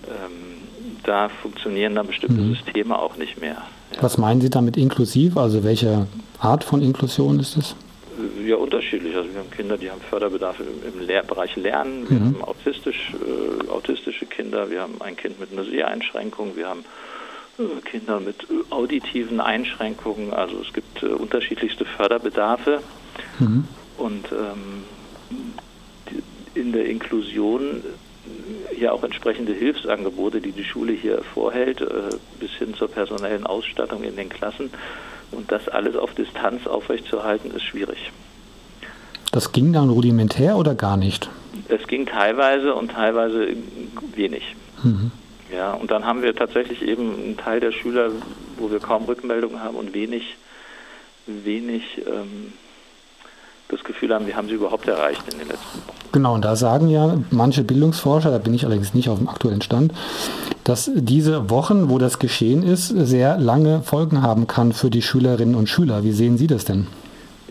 ähm, 0.08 0.60
da 1.02 1.28
funktionieren 1.28 1.94
dann 1.94 2.06
bestimmte 2.06 2.40
mhm. 2.40 2.54
Systeme 2.54 2.98
auch 2.98 3.16
nicht 3.16 3.40
mehr. 3.40 3.62
Ja. 3.94 4.02
Was 4.02 4.18
meinen 4.18 4.40
Sie 4.40 4.50
damit 4.50 4.76
inklusiv? 4.76 5.36
Also 5.36 5.64
welche 5.64 6.06
Art 6.38 6.64
von 6.64 6.82
Inklusion 6.82 7.40
ist 7.40 7.56
es? 7.56 7.74
Ja, 8.44 8.56
unterschiedlich. 8.56 9.14
Also 9.16 9.32
wir 9.32 9.40
haben 9.40 9.50
Kinder, 9.50 9.78
die 9.78 9.90
haben 9.90 10.00
Förderbedarf 10.00 10.56
im, 10.60 11.00
im 11.00 11.06
Lehr 11.06 11.22
Bereich 11.22 11.56
Lernen, 11.56 12.08
wir 12.08 12.18
mhm. 12.18 12.24
haben 12.26 12.44
autistisch, 12.44 13.12
äh, 13.14 13.68
autistische 13.70 14.26
Kinder, 14.26 14.70
wir 14.70 14.82
haben 14.82 15.00
ein 15.00 15.16
Kind 15.16 15.40
mit 15.40 15.52
einer 15.52 15.64
Seheinschränkung, 15.64 16.56
wir 16.56 16.68
haben 16.68 16.84
Kinder 17.84 18.20
mit 18.20 18.46
auditiven 18.70 19.40
Einschränkungen. 19.40 20.32
Also 20.32 20.60
es 20.60 20.72
gibt 20.72 21.02
äh, 21.02 21.06
unterschiedlichste 21.06 21.84
Förderbedarfe. 21.84 22.80
Mhm. 23.38 23.64
Und 23.98 24.32
ähm, 24.32 24.84
in 26.54 26.72
der 26.72 26.86
Inklusion 26.86 27.82
ja 28.78 28.92
auch 28.92 29.04
entsprechende 29.04 29.52
Hilfsangebote, 29.52 30.40
die 30.40 30.52
die 30.52 30.64
Schule 30.64 30.92
hier 30.92 31.22
vorhält, 31.34 31.80
äh, 31.80 31.86
bis 32.38 32.50
hin 32.52 32.74
zur 32.74 32.88
personellen 32.88 33.46
Ausstattung 33.46 34.02
in 34.02 34.16
den 34.16 34.28
Klassen. 34.28 34.70
Und 35.30 35.52
das 35.52 35.68
alles 35.68 35.96
auf 35.96 36.14
Distanz 36.14 36.66
aufrechtzuerhalten, 36.66 37.50
ist 37.52 37.62
schwierig. 37.62 38.10
Das 39.32 39.52
ging 39.52 39.72
dann 39.72 39.90
rudimentär 39.90 40.56
oder 40.56 40.74
gar 40.74 40.96
nicht? 40.96 41.30
Es 41.68 41.86
ging 41.86 42.06
teilweise 42.06 42.74
und 42.74 42.90
teilweise 42.90 43.48
wenig. 44.16 44.42
Mhm. 44.82 45.12
Ja, 45.54 45.72
und 45.72 45.90
dann 45.90 46.04
haben 46.04 46.22
wir 46.22 46.34
tatsächlich 46.34 46.82
eben 46.82 47.14
einen 47.14 47.36
Teil 47.36 47.60
der 47.60 47.72
Schüler, 47.72 48.10
wo 48.56 48.70
wir 48.70 48.78
kaum 48.78 49.04
Rückmeldungen 49.04 49.62
haben 49.62 49.76
und 49.76 49.94
wenig, 49.94 50.36
wenig 51.26 52.02
ähm, 52.06 52.52
das 53.68 53.84
Gefühl 53.84 54.12
haben, 54.12 54.26
wir 54.26 54.36
haben 54.36 54.48
sie 54.48 54.54
überhaupt 54.54 54.86
erreicht 54.88 55.22
in 55.32 55.38
den 55.38 55.48
letzten 55.48 55.78
Wochen. 55.86 55.96
Genau, 56.12 56.34
und 56.34 56.44
da 56.44 56.56
sagen 56.56 56.88
ja 56.88 57.18
manche 57.30 57.62
Bildungsforscher, 57.62 58.30
da 58.30 58.38
bin 58.38 58.54
ich 58.54 58.64
allerdings 58.64 58.94
nicht 58.94 59.08
auf 59.08 59.18
dem 59.18 59.28
aktuellen 59.28 59.62
Stand, 59.62 59.92
dass 60.64 60.90
diese 60.92 61.50
Wochen, 61.50 61.88
wo 61.88 61.98
das 61.98 62.18
geschehen 62.18 62.62
ist, 62.62 62.88
sehr 62.88 63.38
lange 63.38 63.82
Folgen 63.82 64.22
haben 64.22 64.46
kann 64.46 64.72
für 64.72 64.90
die 64.90 65.02
Schülerinnen 65.02 65.54
und 65.54 65.68
Schüler. 65.68 66.04
Wie 66.04 66.12
sehen 66.12 66.36
Sie 66.36 66.46
das 66.46 66.64
denn? 66.64 66.86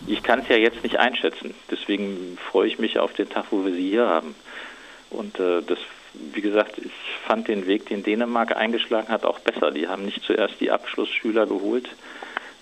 Ich 0.07 0.23
kann 0.23 0.39
es 0.39 0.47
ja 0.47 0.55
jetzt 0.55 0.83
nicht 0.83 0.97
einschätzen. 0.97 1.53
Deswegen 1.69 2.37
freue 2.51 2.67
ich 2.67 2.79
mich 2.79 2.99
auf 2.99 3.13
den 3.13 3.29
Tag, 3.29 3.45
wo 3.51 3.63
wir 3.63 3.73
sie 3.73 3.89
hier 3.89 4.07
haben. 4.07 4.35
Und 5.09 5.39
äh, 5.39 5.61
das 5.61 5.79
wie 6.13 6.41
gesagt, 6.41 6.77
ich 6.77 6.91
fand 7.25 7.47
den 7.47 7.67
Weg, 7.67 7.87
den 7.87 8.03
Dänemark 8.03 8.55
eingeschlagen 8.55 9.09
hat, 9.09 9.25
auch 9.25 9.39
besser. 9.39 9.71
Die 9.71 9.87
haben 9.87 10.05
nicht 10.05 10.23
zuerst 10.23 10.59
die 10.59 10.71
Abschlussschüler 10.71 11.45
geholt, 11.45 11.89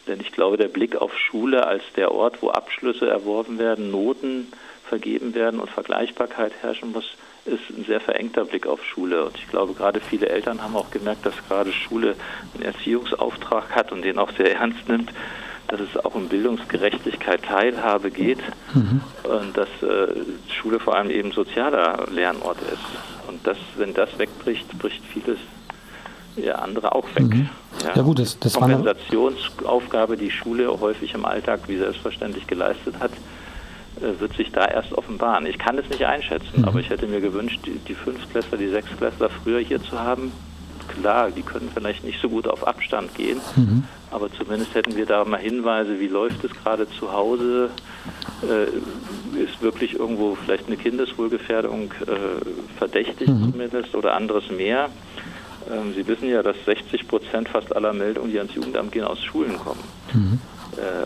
denn 0.08 0.20
ich 0.20 0.32
glaube, 0.32 0.58
der 0.58 0.68
Blick 0.68 0.96
auf 0.96 1.18
Schule 1.18 1.66
als 1.66 1.84
der 1.96 2.12
Ort, 2.12 2.42
wo 2.42 2.50
Abschlüsse 2.50 3.10
erworben 3.10 3.60
werden, 3.60 3.92
Noten 3.92 4.52
vergeben 4.88 5.36
werden 5.36 5.60
und 5.60 5.70
Vergleichbarkeit 5.70 6.54
herrschen 6.62 6.92
muss, 6.92 7.16
ist 7.46 7.70
ein 7.70 7.86
sehr 7.86 8.00
verengter 8.00 8.46
Blick 8.46 8.68
auf 8.68 8.84
Schule. 8.84 9.26
Und 9.26 9.38
ich 9.38 9.48
glaube, 9.50 9.74
gerade 9.74 10.00
viele 10.02 10.28
Eltern 10.28 10.62
haben 10.62 10.76
auch 10.76 10.92
gemerkt, 10.92 11.26
dass 11.26 11.36
gerade 11.48 11.72
Schule 11.72 12.16
einen 12.54 12.64
Erziehungsauftrag 12.64 13.76
hat 13.76 13.92
und 13.92 14.02
den 14.02 14.18
auch 14.18 14.32
sehr 14.32 14.56
ernst 14.56 14.88
nimmt 14.88 15.12
dass 15.68 15.82
es 15.82 16.06
auch 16.06 16.16
um 16.16 16.28
Bildungsgerechtigkeit, 16.30 17.44
Teilhabe 17.44 18.12
geht 18.12 18.40
mhm. 18.74 19.02
und 19.24 19.58
dass 19.58 19.68
äh, 19.82 20.14
Schule 20.50 20.80
vor 20.80 20.96
allem 20.96 21.10
eben 21.10 21.32
sozialer 21.32 22.08
Lernort 22.12 22.58
ist. 22.62 23.28
Und 23.28 23.46
das, 23.46 23.58
wenn 23.76 23.94
das 23.94 24.18
wegbricht, 24.18 24.78
bricht 24.80 25.04
vieles 25.06 25.38
ja, 26.38 26.56
andere 26.56 26.94
auch 26.94 27.06
weg. 27.16 27.24
Mhm. 27.24 27.50
Ja. 27.84 27.96
ja. 27.96 28.02
gut, 28.02 28.20
das, 28.20 28.40
das 28.40 28.54
Kompensationsaufgabe, 28.54 30.18
die 30.18 30.32
Schule 30.32 30.80
häufig 30.80 31.14
im 31.14 31.26
Alltag 31.26 31.62
wie 31.68 31.78
selbstverständlich 31.78 32.48
geleistet 32.48 32.96
hat, 33.00 33.12
äh, 34.02 34.20
wird 34.20 34.36
sich 34.36 34.52
da 34.52 34.66
erst 34.66 34.94
offenbaren. 34.94 35.46
Ich 35.46 35.58
kann 35.58 35.78
es 35.78 35.90
nicht 35.90 36.06
einschätzen, 36.06 36.62
mhm. 36.62 36.66
aber 36.66 36.80
ich 36.80 36.90
hätte 36.90 37.08
mir 37.08 37.20
gewünscht, 37.20 37.60
die, 37.66 37.80
die 37.80 37.96
Fünftklässler, 37.96 38.58
die 38.58 38.70
Sechstklässler 38.70 39.30
früher 39.30 39.60
hier 39.60 39.82
zu 39.82 40.00
haben, 40.00 40.32
klar, 40.88 41.32
die 41.32 41.42
können 41.42 41.70
vielleicht 41.74 42.04
nicht 42.04 42.22
so 42.22 42.30
gut 42.30 42.48
auf 42.48 42.68
Abstand 42.68 43.14
gehen, 43.16 43.40
mhm. 43.56 43.84
aber 44.12 44.32
zumindest 44.32 44.74
hätten 44.74 44.96
wir 44.96 45.06
da 45.06 45.26
mal 45.26 45.40
Hinweise, 45.40 46.00
wie 46.00 46.08
läuft 46.08 46.44
es 46.44 46.52
gerade 46.52 46.90
zu 46.90 47.12
Hause, 47.12 47.70
äh, 48.44 49.38
ist 49.42 49.62
wirklich 49.62 49.94
irgendwo 49.94 50.36
vielleicht 50.36 50.68
eine 50.68 50.78
Kindeswohlgefährdung 50.78 51.94
äh, 52.02 52.78
verdächtig 52.78 53.28
mhm. 53.28 53.52
zumindest 53.52 53.96
oder 53.96 54.14
anderes 54.14 54.50
mehr. 54.50 54.90
Ähm, 55.72 55.94
Sie 55.96 56.08
wissen 56.08 56.30
ja, 56.30 56.44
dass 56.44 56.56
60 56.66 57.08
Prozent 57.08 57.50
fast 57.50 57.76
aller 57.76 57.94
Meldungen, 57.94 58.32
die 58.32 58.38
ans 58.38 58.54
Jugendamt 58.54 58.92
gehen, 58.92 59.04
aus 59.04 59.24
Schulen 59.24 59.58
kommen. 59.58 59.84
Mhm. 60.14 60.40
Äh, 60.78 61.06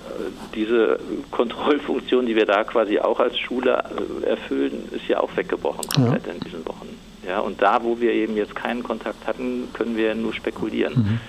diese 0.54 1.00
Kontrollfunktion, 1.32 2.26
die 2.26 2.36
wir 2.36 2.46
da 2.46 2.64
quasi 2.64 3.00
auch 3.00 3.20
als 3.20 3.38
Schule 3.40 3.84
äh, 4.24 4.26
erfüllen, 4.28 4.90
ist 4.92 5.08
ja 5.08 5.20
auch 5.20 5.36
weggebrochen 5.36 5.88
komplett 5.88 6.28
ja. 6.28 6.34
in 6.34 6.40
diesen 6.42 6.66
Wochen. 6.66 6.90
Ja, 7.28 7.40
und 7.40 7.62
da, 7.62 7.84
wo 7.84 8.00
wir 8.00 8.14
eben 8.14 8.36
jetzt 8.36 8.56
keinen 8.56 8.84
Kontakt 8.84 9.28
hatten, 9.28 9.68
können 9.74 9.96
wir 9.96 10.16
nur 10.16 10.34
spekulieren. 10.34 10.94
Mhm. 10.96 11.20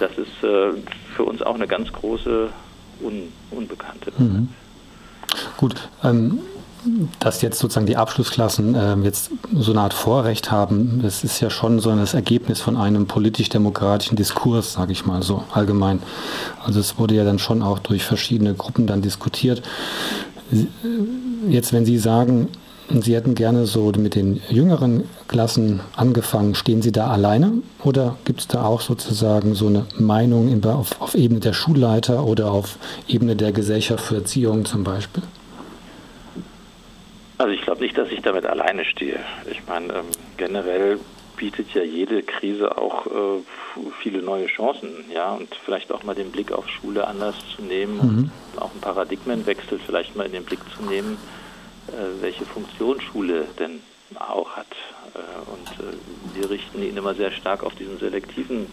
Das 0.00 0.10
ist 0.12 0.42
äh, 0.42 0.72
für 1.14 1.24
uns 1.24 1.42
auch 1.42 1.54
eine 1.54 1.68
ganz 1.68 1.92
große 1.92 2.48
Un 3.02 3.32
Unbekannte. 3.50 4.12
Mhm. 4.18 4.48
Gut, 5.56 5.88
ähm, 6.02 6.40
dass 7.18 7.42
jetzt 7.42 7.58
sozusagen 7.58 7.86
die 7.86 7.96
Abschlussklassen 7.96 8.74
äh, 8.74 8.96
jetzt 9.04 9.30
so 9.54 9.72
eine 9.72 9.80
Art 9.80 9.94
Vorrecht 9.94 10.50
haben, 10.50 11.00
das 11.02 11.24
ist 11.24 11.40
ja 11.40 11.50
schon 11.50 11.78
so 11.78 11.94
das 11.94 12.14
Ergebnis 12.14 12.60
von 12.60 12.76
einem 12.76 13.06
politisch-demokratischen 13.06 14.16
Diskurs, 14.16 14.74
sage 14.74 14.92
ich 14.92 15.06
mal 15.06 15.22
so 15.22 15.44
allgemein. 15.52 16.02
Also 16.62 16.80
es 16.80 16.98
wurde 16.98 17.14
ja 17.14 17.24
dann 17.24 17.38
schon 17.38 17.62
auch 17.62 17.78
durch 17.78 18.04
verschiedene 18.04 18.54
Gruppen 18.54 18.86
dann 18.86 19.02
diskutiert. 19.02 19.62
Äh, 20.52 20.66
jetzt, 21.48 21.72
wenn 21.72 21.84
Sie 21.84 21.98
sagen, 21.98 22.48
Sie 22.90 23.14
hätten 23.14 23.34
gerne 23.34 23.64
so 23.64 23.90
mit 23.96 24.14
den 24.14 24.42
jüngeren 24.50 25.08
Klassen 25.26 25.80
angefangen. 25.96 26.54
Stehen 26.54 26.82
Sie 26.82 26.92
da 26.92 27.08
alleine 27.08 27.62
oder 27.82 28.18
gibt 28.24 28.40
es 28.40 28.48
da 28.48 28.64
auch 28.64 28.82
sozusagen 28.82 29.54
so 29.54 29.68
eine 29.68 29.86
Meinung 29.98 30.62
auf, 30.64 31.00
auf 31.00 31.14
Ebene 31.14 31.40
der 31.40 31.54
Schulleiter 31.54 32.24
oder 32.24 32.52
auf 32.52 32.76
Ebene 33.08 33.36
der 33.36 33.52
Gesellschaft 33.52 34.04
für 34.04 34.16
Erziehung 34.16 34.64
zum 34.66 34.84
Beispiel? 34.84 35.22
Also 37.38 37.52
ich 37.52 37.62
glaube 37.62 37.82
nicht, 37.82 37.96
dass 37.96 38.10
ich 38.10 38.20
damit 38.20 38.44
alleine 38.46 38.84
stehe. 38.84 39.18
Ich 39.50 39.62
meine, 39.66 39.92
ähm, 39.92 40.04
generell 40.36 40.98
bietet 41.36 41.74
ja 41.74 41.82
jede 41.82 42.22
Krise 42.22 42.78
auch 42.78 43.06
äh, 43.06 43.10
viele 44.00 44.22
neue 44.22 44.46
Chancen, 44.46 44.90
ja, 45.12 45.32
und 45.32 45.52
vielleicht 45.64 45.90
auch 45.90 46.04
mal 46.04 46.14
den 46.14 46.30
Blick 46.30 46.52
auf 46.52 46.68
Schule 46.68 47.06
anders 47.08 47.34
zu 47.56 47.62
nehmen 47.62 47.96
mhm. 47.96 48.30
und 48.52 48.62
auch 48.62 48.70
einen 48.70 48.80
Paradigmenwechsel 48.80 49.80
vielleicht 49.84 50.14
mal 50.14 50.26
in 50.26 50.32
den 50.32 50.44
Blick 50.44 50.60
zu 50.76 50.84
nehmen 50.84 51.16
welche 52.20 52.44
Funktion 52.44 53.00
Schule 53.00 53.46
denn 53.58 53.80
auch 54.18 54.50
hat. 54.56 54.66
Äh, 55.14 55.50
und 55.50 55.68
äh, 55.80 55.96
wir 56.34 56.50
richten 56.50 56.82
ihn 56.82 56.96
immer 56.96 57.14
sehr 57.14 57.30
stark 57.30 57.62
auf 57.62 57.74
diesen 57.74 57.98
selektiven 57.98 58.66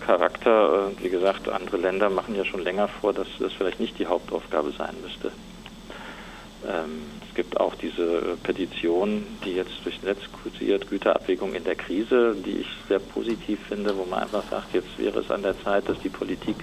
Charakter. 0.00 0.90
Wie 1.00 1.08
gesagt, 1.08 1.48
andere 1.48 1.78
Länder 1.78 2.10
machen 2.10 2.34
ja 2.34 2.44
schon 2.44 2.62
länger 2.62 2.88
vor, 2.88 3.12
dass 3.12 3.28
das 3.38 3.52
vielleicht 3.52 3.80
nicht 3.80 3.98
die 3.98 4.06
Hauptaufgabe 4.06 4.72
sein 4.72 4.94
müsste. 5.02 5.32
Ähm, 6.66 7.02
es 7.28 7.34
gibt 7.34 7.58
auch 7.58 7.74
diese 7.74 8.36
Petition, 8.42 9.26
die 9.44 9.54
jetzt 9.54 9.84
durchs 9.84 10.02
Netz 10.02 10.20
kursiert, 10.42 10.88
Güterabwägung 10.88 11.54
in 11.54 11.64
der 11.64 11.74
Krise, 11.74 12.34
die 12.34 12.60
ich 12.60 12.68
sehr 12.88 12.98
positiv 13.00 13.58
finde, 13.68 13.96
wo 13.96 14.04
man 14.04 14.22
einfach 14.22 14.44
sagt, 14.50 14.74
jetzt 14.74 14.98
wäre 14.98 15.20
es 15.20 15.30
an 15.30 15.42
der 15.42 15.60
Zeit, 15.62 15.88
dass 15.88 15.98
die 16.00 16.08
Politik 16.08 16.56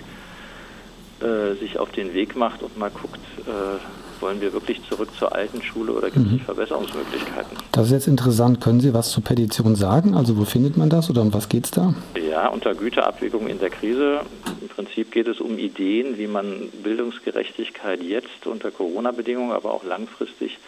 äh, 1.21 1.55
sich 1.55 1.79
auf 1.79 1.91
den 1.91 2.13
Weg 2.13 2.35
macht 2.35 2.63
und 2.63 2.77
mal 2.77 2.89
guckt, 2.89 3.19
äh, 3.47 4.21
wollen 4.21 4.39
wir 4.39 4.53
wirklich 4.53 4.81
zurück 4.87 5.09
zur 5.17 5.33
alten 5.33 5.61
Schule 5.61 5.93
oder 5.93 6.09
gibt 6.09 6.27
es 6.27 6.31
mhm. 6.33 6.39
Verbesserungsmöglichkeiten? 6.39 7.57
Das 7.71 7.87
ist 7.87 7.91
jetzt 7.91 8.07
interessant. 8.07 8.61
Können 8.61 8.79
Sie 8.79 8.93
was 8.93 9.11
zur 9.11 9.23
Petition 9.23 9.75
sagen? 9.75 10.15
Also 10.15 10.37
wo 10.37 10.45
findet 10.45 10.77
man 10.77 10.89
das 10.89 11.09
oder 11.09 11.21
um 11.21 11.33
was 11.33 11.49
geht 11.49 11.65
es 11.65 11.71
da? 11.71 11.93
Ja, 12.29 12.47
unter 12.47 12.75
Güterabwägung 12.75 13.47
in 13.47 13.59
der 13.59 13.69
Krise. 13.69 14.21
Im 14.61 14.69
Prinzip 14.69 15.11
geht 15.11 15.27
es 15.27 15.41
um 15.41 15.57
Ideen, 15.57 16.17
wie 16.17 16.27
man 16.27 16.69
Bildungsgerechtigkeit 16.83 18.01
jetzt 18.03 18.45
unter 18.45 18.71
Corona-Bedingungen, 18.71 19.51
aber 19.51 19.73
auch 19.73 19.83
langfristig 19.83 20.59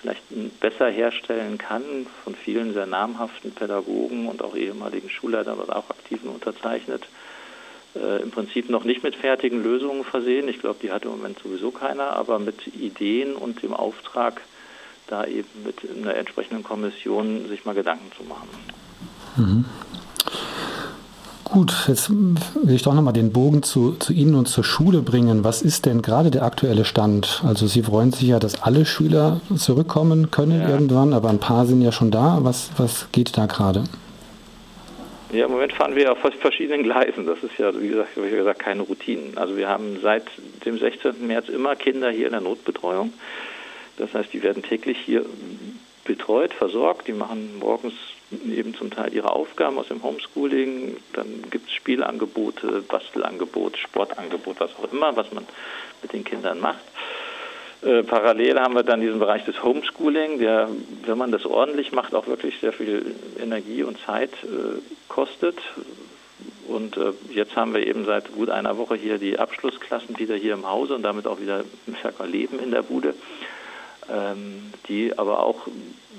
vielleicht 0.00 0.22
besser 0.60 0.88
herstellen 0.88 1.58
kann, 1.58 1.82
von 2.24 2.34
vielen 2.34 2.74
sehr 2.74 2.86
namhaften 2.86 3.52
Pädagogen 3.52 4.26
und 4.26 4.42
auch 4.42 4.56
ehemaligen 4.56 5.08
Schulleitern, 5.08 5.60
aber 5.60 5.76
auch 5.76 5.90
Aktiven 5.90 6.28
unterzeichnet 6.28 7.06
äh, 7.94 8.22
im 8.22 8.30
Prinzip 8.30 8.70
noch 8.70 8.84
nicht 8.84 9.02
mit 9.02 9.16
fertigen 9.16 9.62
Lösungen 9.62 10.04
versehen. 10.04 10.48
Ich 10.48 10.60
glaube, 10.60 10.78
die 10.82 10.90
hat 10.90 11.04
im 11.04 11.10
Moment 11.10 11.38
sowieso 11.42 11.70
keiner, 11.70 12.16
aber 12.16 12.38
mit 12.38 12.66
Ideen 12.68 13.34
und 13.34 13.62
dem 13.62 13.74
Auftrag, 13.74 14.40
da 15.08 15.24
eben 15.24 15.48
mit 15.64 15.76
einer 15.96 16.14
entsprechenden 16.14 16.62
Kommission 16.62 17.48
sich 17.48 17.64
mal 17.64 17.74
Gedanken 17.74 18.10
zu 18.16 18.24
machen. 18.24 18.48
Mhm. 19.36 19.64
Gut, 21.44 21.84
jetzt 21.86 22.08
will 22.08 22.74
ich 22.74 22.80
doch 22.80 22.94
nochmal 22.94 23.12
den 23.12 23.30
Bogen 23.30 23.62
zu, 23.62 23.92
zu 23.98 24.14
Ihnen 24.14 24.34
und 24.36 24.48
zur 24.48 24.64
Schule 24.64 25.02
bringen. 25.02 25.44
Was 25.44 25.60
ist 25.60 25.84
denn 25.84 26.00
gerade 26.00 26.30
der 26.30 26.44
aktuelle 26.44 26.86
Stand? 26.86 27.42
Also 27.44 27.66
Sie 27.66 27.82
freuen 27.82 28.10
sich 28.10 28.22
ja, 28.22 28.38
dass 28.38 28.62
alle 28.62 28.86
Schüler 28.86 29.42
zurückkommen 29.54 30.30
können 30.30 30.62
ja. 30.62 30.70
irgendwann, 30.70 31.12
aber 31.12 31.28
ein 31.28 31.40
paar 31.40 31.66
sind 31.66 31.82
ja 31.82 31.92
schon 31.92 32.10
da. 32.10 32.38
Was, 32.40 32.70
was 32.78 33.08
geht 33.12 33.36
da 33.36 33.44
gerade? 33.44 33.84
Ja, 35.32 35.46
im 35.46 35.52
Moment 35.52 35.72
fahren 35.72 35.96
wir 35.96 36.12
auf 36.12 36.18
verschiedenen 36.18 36.82
Gleisen. 36.82 37.24
Das 37.24 37.42
ist 37.42 37.56
ja, 37.56 37.72
wie 37.80 37.88
gesagt, 37.88 38.10
wie 38.16 38.28
gesagt, 38.28 38.58
keine 38.58 38.82
Routinen. 38.82 39.38
Also 39.38 39.56
wir 39.56 39.66
haben 39.66 39.98
seit 40.02 40.24
dem 40.66 40.78
16. 40.78 41.26
März 41.26 41.48
immer 41.48 41.74
Kinder 41.74 42.10
hier 42.10 42.26
in 42.26 42.32
der 42.32 42.42
Notbetreuung. 42.42 43.14
Das 43.96 44.12
heißt, 44.12 44.30
die 44.30 44.42
werden 44.42 44.62
täglich 44.62 44.98
hier 44.98 45.24
betreut, 46.04 46.52
versorgt. 46.52 47.08
Die 47.08 47.14
machen 47.14 47.58
morgens 47.60 47.94
eben 48.46 48.74
zum 48.74 48.90
Teil 48.90 49.14
ihre 49.14 49.32
Aufgaben 49.32 49.78
aus 49.78 49.88
dem 49.88 50.02
Homeschooling. 50.02 50.98
Dann 51.14 51.44
gibt 51.50 51.68
es 51.68 51.74
Spielangebote, 51.76 52.82
Bastelangebote, 52.82 53.78
Sportangebote, 53.78 54.60
was 54.60 54.76
auch 54.76 54.92
immer, 54.92 55.16
was 55.16 55.32
man 55.32 55.46
mit 56.02 56.12
den 56.12 56.24
Kindern 56.24 56.60
macht. 56.60 56.80
Äh, 57.82 58.04
parallel 58.04 58.60
haben 58.60 58.74
wir 58.74 58.84
dann 58.84 59.00
diesen 59.00 59.18
Bereich 59.18 59.44
des 59.44 59.62
Homeschooling, 59.62 60.38
der, 60.38 60.68
wenn 61.04 61.18
man 61.18 61.32
das 61.32 61.44
ordentlich 61.44 61.90
macht, 61.90 62.14
auch 62.14 62.28
wirklich 62.28 62.60
sehr 62.60 62.72
viel 62.72 63.14
Energie 63.40 63.82
und 63.82 63.98
Zeit 64.00 64.30
äh, 64.44 64.78
kostet. 65.08 65.58
Und 66.68 66.96
äh, 66.96 67.12
jetzt 67.30 67.56
haben 67.56 67.74
wir 67.74 67.84
eben 67.84 68.04
seit 68.04 68.32
gut 68.32 68.50
einer 68.50 68.78
Woche 68.78 68.94
hier 68.94 69.18
die 69.18 69.38
Abschlussklassen 69.38 70.18
wieder 70.18 70.36
hier 70.36 70.54
im 70.54 70.68
Hause 70.68 70.94
und 70.94 71.02
damit 71.02 71.26
auch 71.26 71.40
wieder 71.40 71.64
stärker 71.98 72.26
Leben 72.26 72.60
in 72.60 72.70
der 72.70 72.82
Bude, 72.82 73.14
ähm, 74.08 74.72
die 74.88 75.18
aber 75.18 75.40
auch 75.40 75.66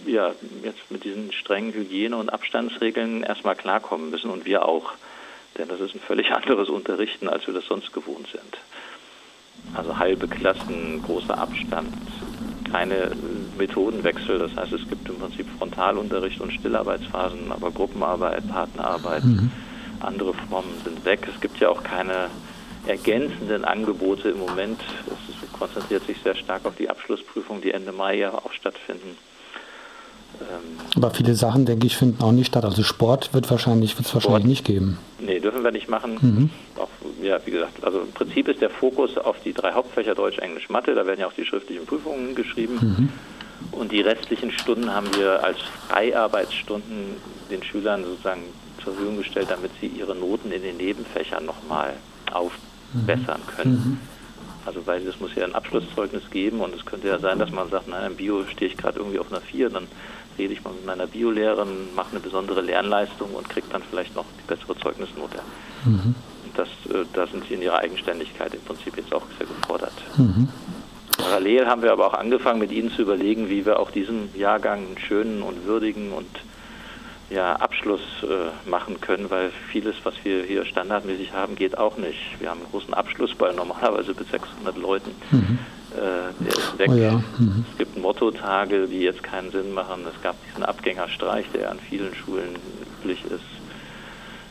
ja, 0.05 0.33
jetzt 0.63 0.91
mit 0.91 1.05
diesen 1.05 1.31
strengen 1.31 1.73
Hygiene- 1.73 2.17
und 2.17 2.31
Abstandsregeln 2.31 3.23
erstmal 3.23 3.55
klarkommen 3.55 4.09
müssen 4.09 4.29
und 4.29 4.43
wir 4.43 4.65
auch. 4.65 4.91
Denn 5.57 5.69
das 5.69 5.79
ist 5.79 5.95
ein 5.95 6.01
völlig 6.01 6.31
anderes 6.35 6.67
Unterrichten, 6.67 7.29
als 7.29 7.47
wir 7.47 7.53
das 7.53 7.65
sonst 7.65 7.93
gewohnt 7.93 8.27
sind. 8.27 8.57
Also 9.75 9.97
halbe 9.97 10.27
Klassen, 10.27 11.01
großer 11.03 11.37
Abstand, 11.37 11.93
keine 12.71 13.11
Methodenwechsel. 13.57 14.39
Das 14.39 14.55
heißt, 14.55 14.73
es 14.73 14.87
gibt 14.87 15.09
im 15.09 15.15
Prinzip 15.15 15.47
Frontalunterricht 15.57 16.39
und 16.41 16.53
Stillarbeitsphasen, 16.53 17.51
aber 17.51 17.71
Gruppenarbeit, 17.71 18.47
Partnerarbeit, 18.49 19.23
mhm. 19.23 19.51
andere 19.99 20.33
Formen 20.33 20.69
sind 20.83 21.03
weg. 21.05 21.27
Es 21.33 21.41
gibt 21.41 21.59
ja 21.59 21.69
auch 21.69 21.83
keine 21.83 22.29
ergänzenden 22.85 23.65
Angebote 23.65 24.29
im 24.29 24.39
Moment. 24.39 24.79
Es 25.07 25.59
konzentriert 25.59 26.05
sich 26.05 26.17
sehr 26.23 26.35
stark 26.35 26.65
auf 26.65 26.75
die 26.75 26.89
Abschlussprüfung, 26.89 27.61
die 27.61 27.71
Ende 27.71 27.91
Mai 27.91 28.17
ja 28.17 28.33
auch 28.33 28.51
stattfinden. 28.51 29.17
Ähm, 30.41 30.79
Aber 30.95 31.11
viele 31.11 31.35
Sachen, 31.35 31.65
denke 31.65 31.87
ich, 31.87 31.95
finden 31.95 32.21
auch 32.23 32.31
nicht 32.31 32.47
statt. 32.47 32.65
Also 32.65 32.83
Sport 32.83 33.33
wird 33.33 33.49
wahrscheinlich, 33.49 33.97
wird 33.97 34.07
es 34.07 34.13
wahrscheinlich 34.13 34.45
nicht 34.45 34.65
geben. 34.65 34.97
Nee, 35.19 35.39
dürfen 35.39 35.63
wir 35.63 35.71
nicht 35.71 35.89
machen. 35.89 36.17
Mhm. 36.21 36.49
Auch, 36.77 36.89
ja, 37.23 37.39
wie 37.45 37.51
gesagt, 37.51 37.83
also 37.83 38.01
im 38.01 38.11
Prinzip 38.11 38.47
ist 38.47 38.61
der 38.61 38.69
Fokus 38.69 39.17
auf 39.17 39.39
die 39.41 39.53
drei 39.53 39.73
Hauptfächer 39.73 40.15
Deutsch, 40.15 40.39
Englisch, 40.39 40.69
Mathe. 40.69 40.95
Da 40.95 41.05
werden 41.05 41.19
ja 41.19 41.27
auch 41.27 41.33
die 41.33 41.45
schriftlichen 41.45 41.85
Prüfungen 41.85 42.35
geschrieben. 42.35 42.79
Mhm. 42.81 43.09
Und 43.71 43.91
die 43.91 44.01
restlichen 44.01 44.51
Stunden 44.51 44.93
haben 44.93 45.07
wir 45.15 45.43
als 45.43 45.57
Freiarbeitsstunden 45.87 47.15
den 47.49 47.63
Schülern 47.63 48.03
sozusagen 48.03 48.43
zur 48.83 48.93
Verfügung 48.93 49.17
gestellt, 49.17 49.47
damit 49.49 49.71
sie 49.79 49.87
ihre 49.87 50.15
Noten 50.15 50.51
in 50.51 50.61
den 50.61 50.77
Nebenfächern 50.77 51.45
nochmal 51.45 51.93
aufbessern 52.31 53.41
mhm. 53.41 53.55
können. 53.55 53.73
Mhm. 53.73 53.97
Also 54.65 54.85
weil 54.85 55.05
es 55.05 55.19
muss 55.19 55.35
ja 55.35 55.43
ein 55.43 55.55
Abschlusszeugnis 55.55 56.23
geben 56.29 56.61
und 56.61 56.73
es 56.73 56.85
könnte 56.85 57.07
ja 57.07 57.19
sein, 57.19 57.39
dass 57.39 57.51
man 57.51 57.69
sagt, 57.69 57.87
nein, 57.87 58.11
im 58.11 58.15
Bio 58.15 58.45
stehe 58.45 58.71
ich 58.71 58.77
gerade 58.77 58.99
irgendwie 58.99 59.19
auf 59.19 59.31
einer 59.31 59.41
4, 59.41 59.69
dann 59.69 59.87
rede 60.37 60.53
ich 60.53 60.63
mal 60.63 60.73
mit 60.73 60.85
meiner 60.85 61.07
Biolehrerin, 61.07 61.93
mache 61.95 62.11
eine 62.11 62.19
besondere 62.19 62.61
Lernleistung 62.61 63.33
und 63.33 63.49
kriege 63.49 63.67
dann 63.71 63.83
vielleicht 63.89 64.15
noch 64.15 64.25
die 64.39 64.47
bessere 64.47 64.77
Zeugnisnote. 64.77 65.39
Mhm. 65.85 66.15
Das, 66.55 66.67
äh, 66.89 67.05
da 67.13 67.27
sind 67.27 67.45
sie 67.47 67.55
in 67.55 67.61
ihrer 67.61 67.79
Eigenständigkeit 67.79 68.53
im 68.53 68.61
Prinzip 68.61 68.97
jetzt 68.97 69.13
auch 69.13 69.23
sehr 69.37 69.47
gefordert. 69.47 69.93
Mhm. 70.17 70.47
Parallel 71.17 71.67
haben 71.67 71.81
wir 71.81 71.91
aber 71.91 72.07
auch 72.07 72.13
angefangen, 72.13 72.59
mit 72.59 72.71
ihnen 72.71 72.91
zu 72.91 73.01
überlegen, 73.01 73.49
wie 73.49 73.65
wir 73.65 73.79
auch 73.79 73.91
diesem 73.91 74.29
Jahrgang 74.35 74.79
einen 74.85 74.97
schönen 74.97 75.41
und 75.41 75.65
würdigen 75.65 76.11
und 76.11 76.27
ja, 77.29 77.55
Abschluss 77.55 78.01
äh, 78.23 78.69
machen 78.69 79.01
können, 79.01 79.29
weil 79.29 79.51
vieles, 79.71 79.95
was 80.03 80.13
wir 80.23 80.43
hier 80.43 80.65
standardmäßig 80.65 81.33
haben, 81.33 81.55
geht 81.55 81.77
auch 81.77 81.97
nicht. 81.97 82.39
Wir 82.39 82.49
haben 82.49 82.61
einen 82.61 82.69
großen 82.69 82.93
Abschlussball 82.93 83.53
normalerweise 83.53 84.13
mit 84.13 84.29
600 84.29 84.77
Leuten. 84.77 85.11
Mhm. 85.31 85.59
Äh, 85.93 86.43
der 86.43 86.57
ist 86.57 86.79
weg. 86.79 86.89
Oh 86.91 86.95
ja. 86.95 87.23
mhm. 87.37 87.65
Es 87.71 87.77
gibt 87.77 87.97
Mottotage, 87.97 88.87
die 88.87 89.01
jetzt 89.01 89.23
keinen 89.23 89.51
Sinn 89.51 89.73
machen. 89.73 90.03
Es 90.13 90.21
gab 90.21 90.35
diesen 90.47 90.63
Abgängerstreich, 90.63 91.45
der 91.53 91.71
an 91.71 91.79
vielen 91.89 92.13
Schulen 92.13 92.55
üblich 92.99 93.23
ist. 93.25 93.41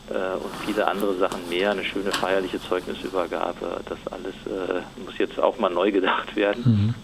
Äh, 0.09 0.35
und 0.35 0.51
viele 0.65 0.87
andere 0.87 1.15
Sachen 1.15 1.47
mehr. 1.49 1.71
Eine 1.71 1.83
schöne 1.83 2.11
feierliche 2.11 2.61
Zeugnisübergabe. 2.61 3.81
Das 3.87 3.99
alles 4.11 4.35
äh, 4.45 4.81
muss 5.03 5.17
jetzt 5.17 5.39
auch 5.39 5.57
mal 5.57 5.69
neu 5.69 5.91
gedacht 5.91 6.35
werden. 6.35 6.63
Mhm. 6.65 6.95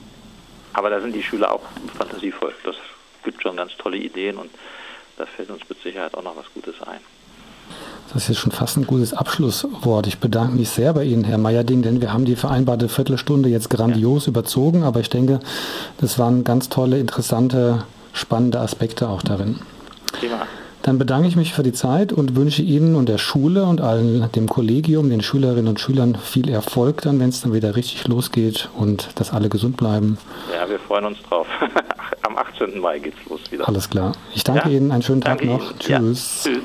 Aber 0.74 0.90
da 0.90 1.00
sind 1.02 1.14
die 1.14 1.24
Schüler 1.24 1.52
auch 1.52 1.62
fantasievoll. 1.98 2.54
Das 2.64 2.76
gibt 3.24 3.42
schon 3.42 3.58
ganz 3.58 3.72
tolle 3.78 3.98
Ideen 3.98 4.38
und 4.38 4.50
da 5.18 5.26
fällt 5.26 5.50
uns 5.50 5.68
mit 5.68 5.82
Sicherheit 5.82 6.14
auch 6.16 6.24
noch 6.24 6.36
was 6.38 6.46
Gutes 6.54 6.76
ein. 6.84 7.00
Das 8.14 8.28
ist 8.28 8.40
schon 8.40 8.52
fast 8.52 8.78
ein 8.78 8.88
gutes 8.88 9.14
Abschlusswort. 9.14 10.08
Ich 10.08 10.18
bedanke 10.18 10.56
mich 10.56 10.70
sehr 10.70 10.94
bei 10.94 11.04
Ihnen, 11.04 11.24
Herr 11.24 11.38
Meyerding, 11.38 11.84
denn 11.84 12.02
wir 12.02 12.12
haben 12.12 12.26
die 12.26 12.36
vereinbarte 12.36 12.90
Viertelstunde 12.90 13.50
jetzt 13.50 13.70
grandios 13.70 14.26
ja. 14.26 14.32
überzogen, 14.32 14.84
aber 14.84 15.00
ich 15.00 15.10
denke, 15.10 15.40
das 16.00 16.18
waren 16.18 16.44
ganz 16.44 16.70
tolle, 16.70 17.00
interessante, 17.00 17.84
spannende 18.14 18.60
Aspekte 18.60 19.08
auch 19.08 19.22
darin. 19.22 19.60
Prima. 20.12 20.48
Dann 20.82 20.98
bedanke 20.98 21.28
ich 21.28 21.36
mich 21.36 21.54
für 21.54 21.64
die 21.64 21.74
Zeit 21.74 22.14
und 22.14 22.36
wünsche 22.36 22.62
Ihnen 22.62 22.96
und 22.96 23.10
der 23.10 23.18
Schule 23.18 23.66
und 23.66 23.82
allen 23.82 24.32
dem 24.32 24.48
Kollegium, 24.48 25.10
den 25.10 25.22
Schülerinnen 25.22 25.68
und 25.68 25.80
Schülern 25.80 26.16
viel 26.16 26.50
Erfolg 26.50 27.02
dann, 27.02 27.20
wenn 27.20 27.30
es 27.30 27.42
dann 27.42 27.54
wieder 27.54 27.76
richtig 27.76 28.08
losgeht 28.08 28.70
und 28.78 29.10
dass 29.16 29.34
alle 29.34 29.50
gesund 29.50 29.78
bleiben. 29.78 30.18
Ja, 30.54 30.70
wir 30.70 30.80
freuen 30.80 31.06
uns 31.06 31.18
drauf. 31.24 31.48
Am 32.24 32.38
18. 32.38 32.80
Mai 32.80 33.00
geht's 33.00 33.18
los 33.30 33.42
wieder. 33.50 33.68
Alles 33.68 33.90
klar. 33.90 34.14
Ich 34.34 34.44
danke 34.44 34.70
ja? 34.70 34.78
Ihnen. 34.78 34.92
Einen 34.92 35.02
schönen 35.02 35.22
danke 35.22 35.48
Tag 35.48 35.54
noch. 35.54 35.72
Ihnen. 35.72 35.80
Tschüss. 35.80 36.46
Ja. 36.46 36.52
Tschüss. 36.52 36.64